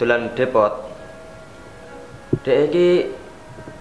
dolan 0.00 0.32
depot. 0.32 0.88
Dek 2.40 2.72
iki 2.72 2.88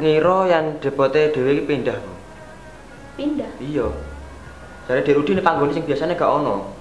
ngira 0.03 0.51
yang 0.51 0.83
depote 0.83 1.31
dhewe 1.31 1.55
iki 1.55 1.63
pindah. 1.63 1.99
Pindah. 3.15 3.51
Iya. 3.63 3.87
Jare 4.83 4.99
Dek 4.99 5.15
Rudi 5.15 5.39
ning 5.39 5.47
panggone 5.47 5.71
sing 5.71 5.87
biasane 5.87 6.19
gak 6.19 6.27
ono. 6.27 6.75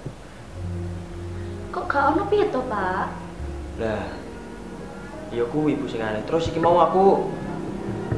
Kok 1.70 1.86
gak 1.86 2.18
ono 2.18 2.26
piye 2.26 2.50
to 2.50 2.66
Pak? 2.66 3.06
Lah, 3.78 4.10
iya 5.30 5.46
kuwi 5.46 5.78
Bu 5.78 5.86
sing 5.86 6.02
aneh. 6.02 6.26
Terus 6.26 6.50
iki 6.50 6.58
mau 6.58 6.82
aku 6.82 7.30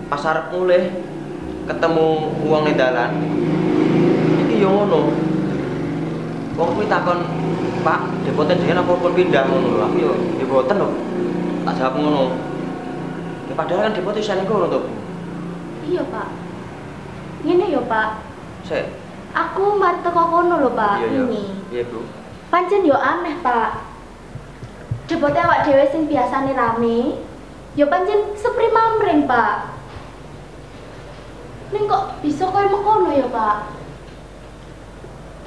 pas 0.08 0.22
arep 0.24 0.46
mulih 0.52 0.84
ketemu 1.64 2.06
wong 2.44 2.62
ning 2.68 2.76
dalan. 2.76 3.10
Iki 4.44 4.60
yo 4.60 4.68
ngono. 4.68 5.00
Wong 6.54 6.68
kuwi 6.78 6.86
takon, 6.86 7.18
"Pak, 7.82 8.00
depoten 8.22 8.60
dhewe 8.62 8.78
apa 8.78 8.92
pun 8.94 9.12
pindah 9.16 9.42
ngono 9.48 9.68
lho." 9.74 9.82
Aku 9.90 9.96
yo 9.98 10.12
ya 10.38 10.44
boten 10.46 10.76
lho. 10.78 10.88
Tak 11.64 11.74
jawab 11.80 11.94
ngono. 11.98 12.24
Ya 13.48 13.54
padahal 13.56 13.90
kan 13.90 13.96
depote 13.96 14.20
isane 14.20 14.44
kono 14.44 14.68
to, 14.70 14.78
Bu. 14.84 14.90
Iya 15.84 16.02
Pak. 16.08 16.28
Ngene 17.44 17.66
yo 17.72 17.82
Pak. 17.84 18.22
Sik. 18.64 18.86
Aku 19.34 19.76
mari 19.76 19.98
teko 20.00 20.22
kono 20.30 20.62
lho 20.62 20.70
Pak. 20.72 21.02
Iya. 21.02 21.26
Ini. 21.26 21.42
Iya, 21.74 21.82
Bu. 21.90 22.00
Pancen 22.54 22.86
yo 22.86 22.94
aneh, 22.94 23.34
Pak. 23.42 23.82
Jebote 25.10 25.36
awak 25.36 25.68
dhewe 25.68 25.84
sing 25.90 26.08
biasane 26.08 26.56
rame, 26.56 27.20
yo 27.76 27.84
pancen 27.92 28.32
sepri 28.38 28.72
mamring, 28.72 29.28
Pak. 29.28 29.73
Ning 31.72 31.88
kok 31.88 32.20
bisa 32.20 32.44
koyo 32.50 32.68
mengkono 32.68 33.09
ya, 33.14 33.29
Pak? 33.33 33.57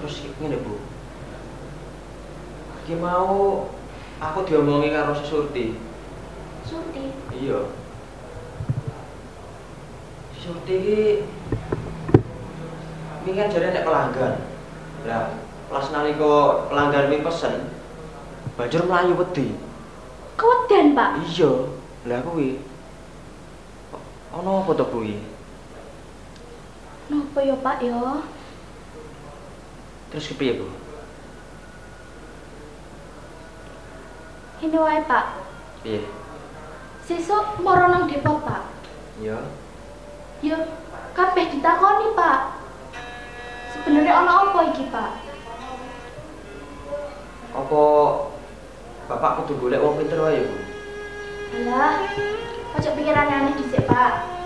Terus 0.01 0.15
ngene, 0.41 0.57
Bu. 0.61 0.77
Iki 2.85 2.95
mau 3.03 3.67
aku 4.17 4.39
diomongi 4.47 4.95
karo 4.95 5.11
si 5.13 5.27
Surti. 5.27 5.65
Surti. 6.63 7.11
Iya. 7.35 7.67
Si 10.33 10.37
Surti 10.41 10.73
iki 10.79 11.01
ini 13.27 13.35
kan 13.35 13.51
jare 13.51 13.75
nek 13.75 13.83
pelanggan. 13.83 14.33
Lah, 15.03 15.35
pas 15.67 15.85
nalika 15.91 16.65
pelanggan 16.71 17.11
iki 17.11 17.27
pesen, 17.27 17.75
banjur 18.55 18.87
mlayu 18.87 19.19
wedi. 19.19 19.51
Keweden, 20.39 20.95
Pak. 20.95 21.27
Iya. 21.27 21.51
Lah 22.07 22.23
kuwi. 22.23 22.63
Ono 24.31 24.63
apa 24.63 24.71
to 24.79 24.85
kuwi? 24.87 25.36
Napa 27.07 27.39
ya, 27.39 27.55
Pak 27.55 27.77
ya? 27.79 28.19
Terus 30.11 30.27
kepiye, 30.31 30.59
Bu? 30.59 30.67
Ini 34.59 34.75
wae, 34.75 34.99
Pak. 35.07 35.25
Piye? 35.87 36.03
Sesuk 37.07 37.63
moro 37.63 37.87
nang 37.87 38.11
depot, 38.11 38.43
Pak. 38.43 38.67
Iya. 39.23 39.39
Yo 40.43 40.57
kabeh 41.15 41.47
ditakoni, 41.47 42.11
Pak. 42.11 42.39
Sebenarnya 43.71 44.13
ono 44.19 44.31
apa 44.51 44.59
iki, 44.75 44.91
Pak? 44.91 45.11
Apa 47.55 47.81
Bapak 49.07 49.31
kudu 49.39 49.55
golek 49.63 49.79
wong 49.79 49.95
pinter 50.03 50.19
wae, 50.19 50.43
Bu? 50.43 50.55
Alah, 51.47 52.03
ojo 52.75 52.89
pikiran 52.91 53.31
aneh 53.31 53.55
dhisik, 53.55 53.87
Pak. 53.87 54.36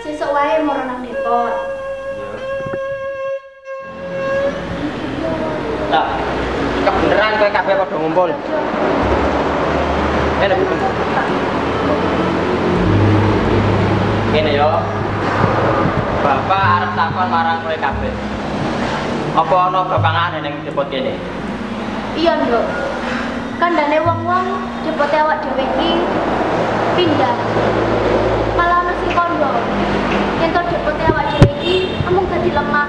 Sesuk 0.00 0.32
wae 0.32 0.64
moro 0.64 0.80
nang 0.88 1.04
depot. 1.04 1.52
Iya. 2.16 2.28
Lah, 5.92 6.08
kebeneran 6.88 7.36
kowe 7.36 7.50
kabeh 7.52 7.74
padha 7.76 7.96
ngumpul. 8.00 8.30
Ngene 10.40 10.54
Bu. 10.56 10.64
Ngene 14.32 14.50
yo. 14.56 14.70
Bapak 16.24 16.64
arep 16.80 16.92
takon 16.96 17.28
marang 17.28 17.60
kowe 17.60 17.76
kabeh. 17.76 18.12
Apa 19.36 19.54
ana 19.68 19.80
bapangan 19.84 20.40
ning 20.40 20.64
depot 20.64 20.88
kene? 20.88 21.12
Iya, 22.16 22.40
Nduk. 22.40 22.64
Kandane 23.60 24.00
wong-wong 24.00 24.64
jebote 24.80 25.16
awak 25.20 25.44
dhewe 25.44 25.60
iki 25.60 25.90
pindah. 26.96 27.36
Lemah. 32.54 32.88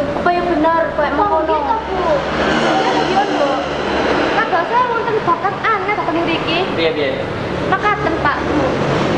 Apa 0.00 0.28
ya 0.30 0.42
bener 0.46 0.82
koyo 0.94 1.10
mengkono? 1.18 1.58
Gitu. 1.88 2.14
Iya, 3.10 3.22
Nduk. 3.26 3.58
Kagak 4.38 4.64
saya 4.70 4.84
wonten 4.88 5.16
bakat 5.26 5.54
aneh 5.60 5.96
ning 5.98 6.22
mriki. 6.24 6.58
Piye 6.78 6.90
piye? 6.94 7.10
Makaten, 7.68 8.14
Pak, 8.24 8.38
Bu. 8.38 8.66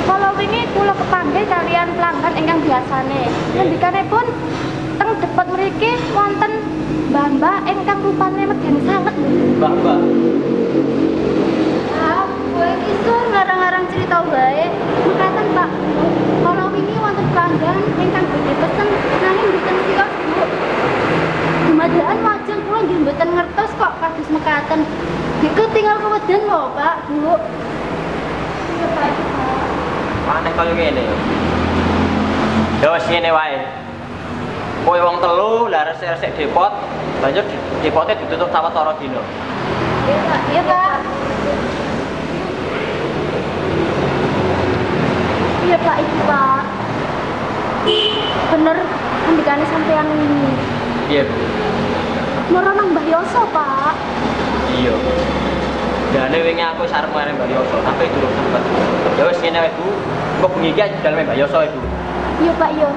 Kala 0.09 0.29
wingi 0.37 0.68
kula 0.75 0.94
kepanggih 0.96 1.44
kalian 1.46 1.88
pelanggan 1.96 2.33
ingkang 2.37 2.61
biasane. 2.64 3.22
Ngendikanipun 3.57 4.27
teng 5.01 5.11
depot 5.20 5.46
mriki 5.53 5.90
wonten 6.12 6.53
mbah-mbah 7.12 7.57
ingkang 7.68 7.98
rupane 8.01 8.42
medeni 8.48 8.81
sanget 8.88 9.14
lho. 9.16 9.29
Mbak, 9.61 9.72
Mbak. 9.81 9.98
Ah, 12.03 12.25
kowe 12.29 12.66
iki 12.66 12.92
sur 13.05 13.22
ngarang-ngarang 13.31 13.85
cerita 13.92 14.18
wae. 14.27 14.66
Mekaten, 15.07 15.46
Pak. 15.55 15.70
Pelanggan 17.62 17.94
ingkang 18.03 18.27
badhe 18.27 18.55
pesen 18.59 18.88
nanging 19.22 19.46
mboten 19.55 19.77
sios, 19.87 20.12
Bu. 20.27 20.42
Dumadaan 21.70 22.18
lajeng 22.27 22.61
kula 22.66 22.79
nggih 22.83 22.98
mboten 23.07 23.29
ngertos 23.38 23.70
kok 23.79 23.92
kados 24.03 24.29
mekaten. 24.35 24.81
Iku 25.42 25.62
tinggal 25.70 25.96
keweden 26.03 26.42
lho, 26.51 26.61
Pak, 26.75 26.94
Bu. 27.07 27.35
Iya, 28.75 28.87
Pak. 28.98 29.12
Aneh 30.33 30.53
kaya 30.59 30.72
ngene. 30.75 31.05
Ya 32.83 32.88
wis 32.90 33.07
ngene 33.07 33.31
wae. 33.31 33.59
Kowe 34.83 34.98
wong 34.98 35.22
telu 35.22 35.70
lah 35.70 35.87
resik-resik 35.87 36.35
depot, 36.35 36.75
banjur 37.22 37.46
di- 37.46 37.62
depote 37.87 38.18
ditutup 38.18 38.51
sawetara 38.51 38.98
dina. 38.98 39.22
Iya, 40.03 40.18
Pak. 40.27 40.40
Iya, 40.51 40.62
Pak. 40.66 40.94
Iya, 45.62 45.77
Pak, 45.79 45.96
itu, 46.03 46.22
Pak. 46.27 46.62
Bener 47.83 48.77
ngendikane 49.27 49.64
sampeyan 49.66 50.07
ini. 50.07 50.55
Iya, 51.11 51.27
Bu. 51.27 51.35
Moro 52.55 52.71
nang 52.79 52.95
Mbah 52.95 53.07
Yoso, 53.11 53.42
Pak. 53.51 53.95
Iya. 54.71 54.95
Dane 56.12 56.38
wingi 56.47 56.62
aku 56.62 56.87
sarep 56.87 57.11
marang 57.11 57.35
Mbak 57.35 57.51
Yoso, 57.51 57.77
tapi 57.83 58.07
durung 58.12 58.35
sempet. 58.38 58.62
Ya 59.18 59.25
wis 59.27 59.38
ngene 59.42 59.59
wae, 59.66 59.73
Bu. 59.75 59.88
Kok 60.47 60.51
bengi 60.55 60.71
iki 60.79 61.03
daleme 61.03 61.27
Mbak 61.27 61.38
Yoso, 61.42 61.59
Bu. 61.59 61.81
Iya, 62.47 62.53
Pak, 62.55 62.71
iya. 62.77 62.90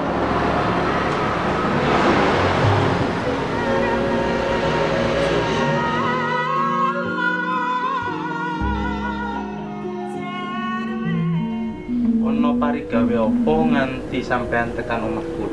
Parigawe 13.43 13.59
apa 13.59 13.71
nganti 13.73 14.19
sampean 14.23 14.71
tekan 14.77 15.03
omahku? 15.03 15.45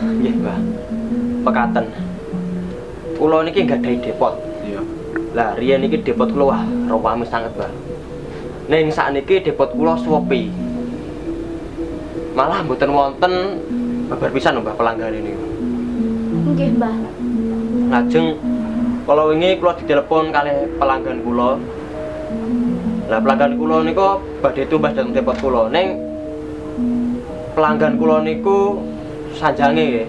Nggih, 0.00 0.34
Mbah. 0.40 0.58
Pekaten. 1.44 1.86
Kula 3.16 3.44
niki 3.44 3.64
nggadahi 3.64 3.96
depot. 4.00 4.34
Iya. 4.64 4.80
Lah, 5.36 5.52
riyen 5.60 5.84
iki 5.84 6.00
depot 6.00 6.28
kula 6.32 6.56
wah 6.56 6.62
rame 6.88 7.24
sanget, 7.28 7.52
Mbah. 7.56 7.72
Ning 8.72 8.88
sakniki 8.88 9.44
depot 9.44 9.68
kula 9.76 10.00
suwepi. 10.00 10.48
Malah 12.36 12.60
mboten 12.64 12.92
wonten 12.92 13.32
babar 14.08 14.30
pisan 14.32 14.60
Mbah 14.60 14.74
pelanggan 14.76 15.12
ini. 15.12 15.32
Nggih, 16.52 16.68
Mbah. 16.80 16.94
Lajeng 17.92 18.36
kala 19.06 19.22
wingi 19.30 19.60
kula 19.60 19.72
ditelepon 19.80 20.34
kalih 20.34 20.66
pelanggan 20.76 21.18
kula. 21.24 21.50
Lah 23.06 23.18
pelanggan 23.22 23.54
kula 23.54 23.86
niku 23.86 24.18
badhe 24.42 24.66
tumbas 24.66 24.92
dhateng 24.92 25.14
depot 25.14 25.38
kula 25.38 25.70
ning 25.70 26.05
pelanggan 27.56 27.96
kula 27.96 28.20
niku 28.20 28.84
sanjange 29.32 29.80
nggih. 29.88 30.06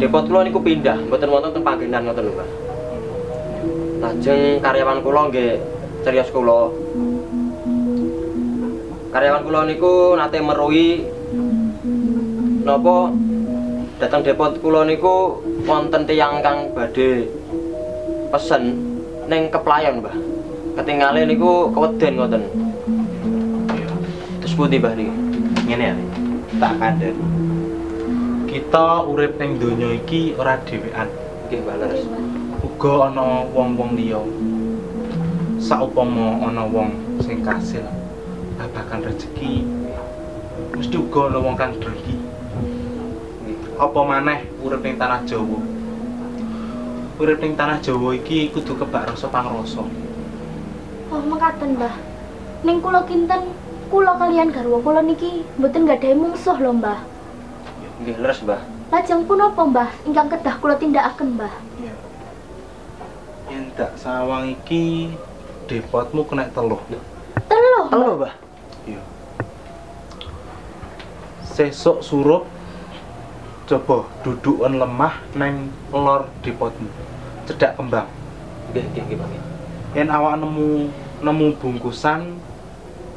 Depot 0.00 0.24
kula 0.24 0.42
niku 0.48 0.58
pindah, 0.64 0.96
mboten 1.06 1.28
wonten 1.30 1.52
teng 1.52 1.62
panggenan 1.62 2.08
ngoten 2.08 2.24
lho. 2.24 2.46
Lajeng 4.00 4.64
karyawan 4.64 5.04
kula 5.04 5.22
nggih 5.28 5.60
cerios 6.02 6.32
kula. 6.32 6.72
Karyawan 9.12 9.44
kula 9.44 9.60
niku 9.68 10.16
nate 10.16 10.40
meruhi 10.40 11.04
napa 12.64 13.12
datang 14.00 14.24
depot 14.24 14.58
kula 14.58 14.88
niku 14.88 15.38
wonten 15.68 16.08
tiyang 16.08 16.40
kang 16.40 16.72
badhe 16.72 17.28
pesen 18.32 18.62
ning 19.28 19.52
keplayon, 19.52 20.00
Mbah. 20.02 20.16
Ketingale 20.80 21.22
niku 21.28 21.70
keweden 21.70 22.18
ngoten. 22.18 22.42
Terus 24.42 24.56
putih, 24.58 24.82
Mbah 24.82 24.92
niki? 24.98 25.12
Ngene 25.70 25.86
ya. 25.86 26.23
Tak 26.62 26.72
kandhani. 26.78 27.26
Kita 28.46 29.02
urip 29.10 29.34
ning 29.42 29.58
donya 29.58 29.90
iki 29.98 30.38
ora 30.38 30.54
dhewean. 30.62 31.10
Nggih, 31.50 31.60
leres. 31.66 32.06
Uga 32.62 33.10
ana 33.10 33.42
wong-wong 33.50 33.98
liya. 33.98 34.22
Saupama 35.58 36.38
ana 36.44 36.62
wong 36.62 36.94
sing 37.24 37.42
kasil 37.42 37.82
babagan 38.54 39.10
rezeki, 39.10 39.66
mesti 40.78 40.94
uga 40.94 41.32
ana 41.32 41.38
wong 41.42 41.58
kang 41.58 41.74
drengki. 41.82 42.14
Apa 43.74 44.00
maneh 44.06 44.46
urip 44.62 44.86
ning 44.86 44.94
tanah 44.94 45.26
Jawa. 45.26 45.58
Urip 47.18 47.38
ning 47.42 47.58
tanah 47.58 47.82
Jawa 47.82 48.14
iki 48.14 48.54
kudu 48.54 48.78
kebak 48.78 49.10
rasa 49.10 49.26
pangrasa. 49.26 49.82
Oh, 51.10 51.22
mekaten, 51.26 51.74
Mbah. 51.74 51.94
Ning 52.62 52.78
kula 52.78 53.02
kinten, 53.04 53.50
kula 53.94 54.18
kalian 54.18 54.50
garwa 54.50 54.82
kula 54.82 55.06
niki 55.06 55.46
mboten 55.54 55.86
gadhahi 55.86 56.18
mungsuh 56.18 56.58
lho, 56.58 56.74
Mbah. 56.74 56.98
Nggih, 58.02 58.18
leres, 58.18 58.42
Mbah. 58.42 58.58
Lajeng 58.90 59.22
punapa, 59.22 59.62
Mbah? 59.62 59.90
Ingkang 60.02 60.34
kedah 60.34 60.58
kula 60.58 60.74
tindakaken, 60.74 61.38
Mbah. 61.38 61.54
Yen 63.54 63.70
dak 63.78 63.94
sawang 63.94 64.50
iki 64.50 65.14
depotmu 65.70 66.26
kena 66.26 66.50
teluh. 66.50 66.82
Teluh. 67.46 67.86
Teluh, 67.86 68.12
Mbah. 68.18 68.34
Iya. 68.90 69.02
Sesuk 71.54 72.02
surup 72.02 72.50
coba 73.70 74.10
dudukan 74.26 74.74
lemah 74.74 75.22
neng 75.38 75.70
lor 75.94 76.26
depotmu. 76.42 76.90
Cedak 77.46 77.78
kembang. 77.78 78.10
Nggih, 78.74 78.90
nggih, 78.90 79.02
nggih, 79.06 79.16
Mbah. 79.22 79.28
nggih. 79.30 79.42
Yen 79.94 80.10
awak 80.10 80.34
nemu 80.42 80.90
nemu 81.22 81.46
bungkusan 81.62 82.42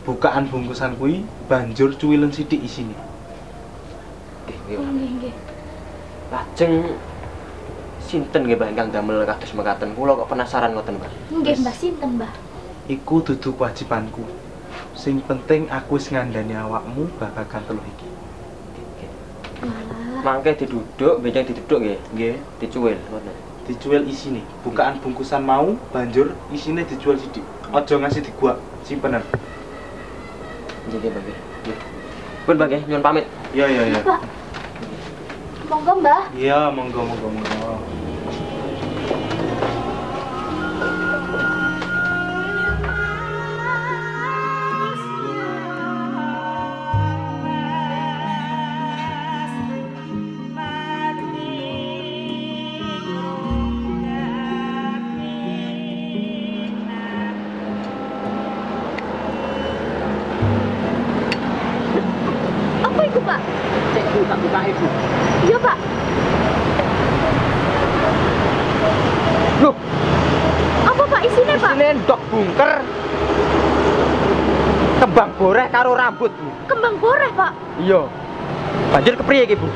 bukaan 0.07 0.47
bungkusan 0.47 0.95
kuwi 0.95 1.27
banjur 1.51 1.91
cuwilen 1.99 2.31
sithik 2.31 2.63
isine. 2.63 2.95
Nggih, 4.47 4.55
nggih, 4.63 4.77
Mbah. 4.79 4.91
nggih, 4.95 5.11
nggih. 5.19 5.33
Lajeng 6.31 6.73
sinten 7.99 8.41
nggih 8.47 8.55
Mbah 8.55 8.69
ingkang 8.71 8.89
damel 8.95 9.27
kados 9.27 9.51
mekaten? 9.51 9.91
Kula 9.91 10.15
kok 10.15 10.31
penasaran 10.31 10.71
ngoten, 10.71 10.95
Mbah. 10.95 11.11
Nggih, 11.43 11.55
Mbah, 11.59 11.75
sinten, 11.75 12.09
Mbah? 12.15 12.31
Iku 12.87 13.19
dudu 13.19 13.51
kewajibanku. 13.59 14.23
Sing 14.95 15.19
penting 15.27 15.67
aku 15.67 15.99
wis 15.99 16.07
ngandani 16.07 16.55
awakmu 16.55 17.11
babagan 17.19 17.67
teluh 17.67 17.83
iki. 17.83 18.07
Mangke 20.23 20.55
diduduk, 20.55 21.19
benjang 21.19 21.43
diduduk 21.51 21.79
nggih. 21.83 21.99
Nggih, 22.15 22.35
Dicuwil 22.63 22.97
ngoten. 23.11 23.35
dijual 23.67 24.07
isine. 24.07 24.47
Bukaan 24.63 25.03
bungkusan 25.03 25.43
mau 25.43 25.75
banjur 25.91 26.31
isine 26.55 26.87
dijual 26.87 27.19
sithik. 27.19 27.43
Aja 27.75 27.99
ngasih 27.99 28.23
diguak, 28.23 28.63
simpenan. 28.87 29.19
Nggih. 30.87 31.11
Nggih. 31.11 31.77
Pun, 32.47 32.55
Mbah, 32.55 32.67
nggih, 32.71 32.81
nyuwun 32.87 33.03
pamit. 33.03 33.25
Iya, 33.51 33.65
iya, 33.67 33.83
iya. 33.91 34.01
Monggo, 35.67 35.91
Mbah. 35.99 36.21
Iya, 36.31 36.59
monggo 36.71 37.01
monggo 37.03 37.27
monggo. 37.27 37.75
Ibu. 64.67 64.85
Iya, 65.47 65.57
Pak. 65.63 65.77
Loh, 69.63 69.73
Apa, 70.83 71.03
Pak, 71.07 71.21
isinya, 71.23 71.55
Pak? 71.55 71.71
isine 71.75 71.87
ndok 72.03 72.19
bunker. 72.27 72.71
Kembang 74.97 75.29
boreh 75.39 75.67
karo 75.71 75.91
rambut, 75.95 76.31
Bu. 76.35 76.49
Kembang 76.67 76.95
boreh, 76.99 77.31
Pak. 77.31 77.51
Iya. 77.79 78.01
Banjur 78.91 79.13
kepriye 79.15 79.43
iki, 79.47 79.55
Bu? 79.55 79.69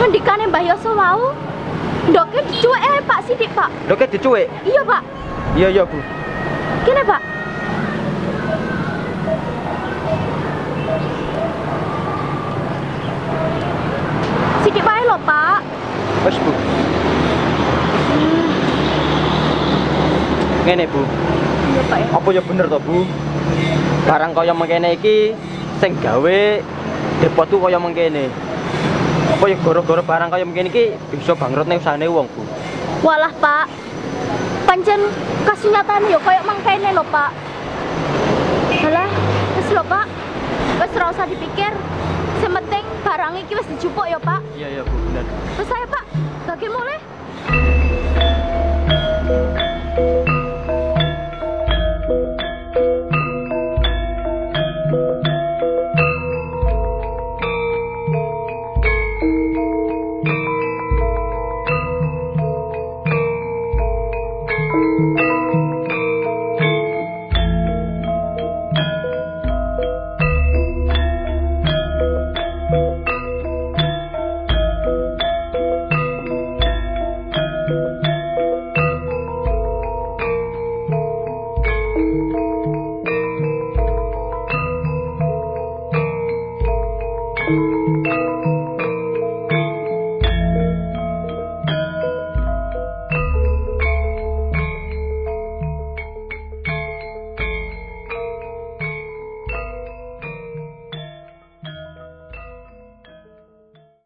Ngendikane 0.00 0.48
Mbah 0.48 0.62
Yoso 0.64 0.96
wau. 0.96 1.34
Ndoke 2.08 2.40
dicuwek 2.48 2.82
ae, 2.82 2.98
Pak, 3.04 3.20
sithik, 3.28 3.50
Pak. 3.52 3.68
Ndoke 3.86 4.08
dicuwik. 4.08 4.48
Iya, 4.64 4.82
Pak. 4.82 5.02
Iya, 5.58 5.68
iya, 5.68 5.82
Bu. 5.84 5.98
Kene, 6.88 7.02
Pak. 7.04 7.20
Sithik 14.64 14.84
wae 14.86 15.02
lho, 15.08 15.16
Pak. 15.26 15.60
Wes, 16.24 16.36
Bu. 16.38 16.52
Ngene, 20.62 20.86
Bu. 20.86 21.02
Iya, 21.02 21.82
Pak 21.90 21.98
ya. 21.98 22.06
Apa 22.14 22.28
ya 22.30 22.42
bener 22.46 22.66
to, 22.70 22.78
Bu? 22.78 23.02
Barang 24.06 24.30
kaya 24.30 24.54
mengkene 24.54 24.94
iki 24.94 25.34
sing 25.82 25.98
gawe 25.98 26.40
depotku 27.18 27.58
kaya 27.58 27.82
mengkene. 27.82 28.30
Apa 29.34 29.44
ya 29.50 29.56
gara-gara 29.58 30.02
barang 30.06 30.28
kaya 30.30 30.44
mengkene 30.46 30.70
iki 30.70 30.94
bisa 31.10 31.34
bangkrut 31.34 31.66
ning 31.66 31.82
usahane 31.82 32.06
wong, 32.06 32.30
Bu? 32.30 32.42
Walah, 33.02 33.34
Pak. 33.42 33.66
Pancen 34.62 35.10
kasunyatan 35.42 36.06
yo 36.06 36.22
koyo 36.22 36.38
mangkene 36.46 36.94
lho, 36.94 37.02
Pak. 37.10 37.30
Halah, 38.86 39.10
wis 39.58 39.68
lho, 39.74 39.82
Pak. 39.82 40.06
Wis 40.78 40.94
ora 40.94 41.06
usah 41.10 41.26
dipikir. 41.26 41.74
Sing 42.38 42.50
penting 42.54 42.84
barang 43.02 43.34
iki 43.42 43.58
wis 43.58 43.66
dijupuk 43.66 44.06
ya, 44.06 44.22
Pak. 44.22 44.38
Iya, 44.54 44.78
iya, 44.78 44.82
Bu, 44.86 44.94
bener. 45.10 45.26
Wis 45.58 45.66
saya, 45.66 45.86
Pak. 45.90 46.06
Bagi 46.46 46.70
mulai. 46.70 47.11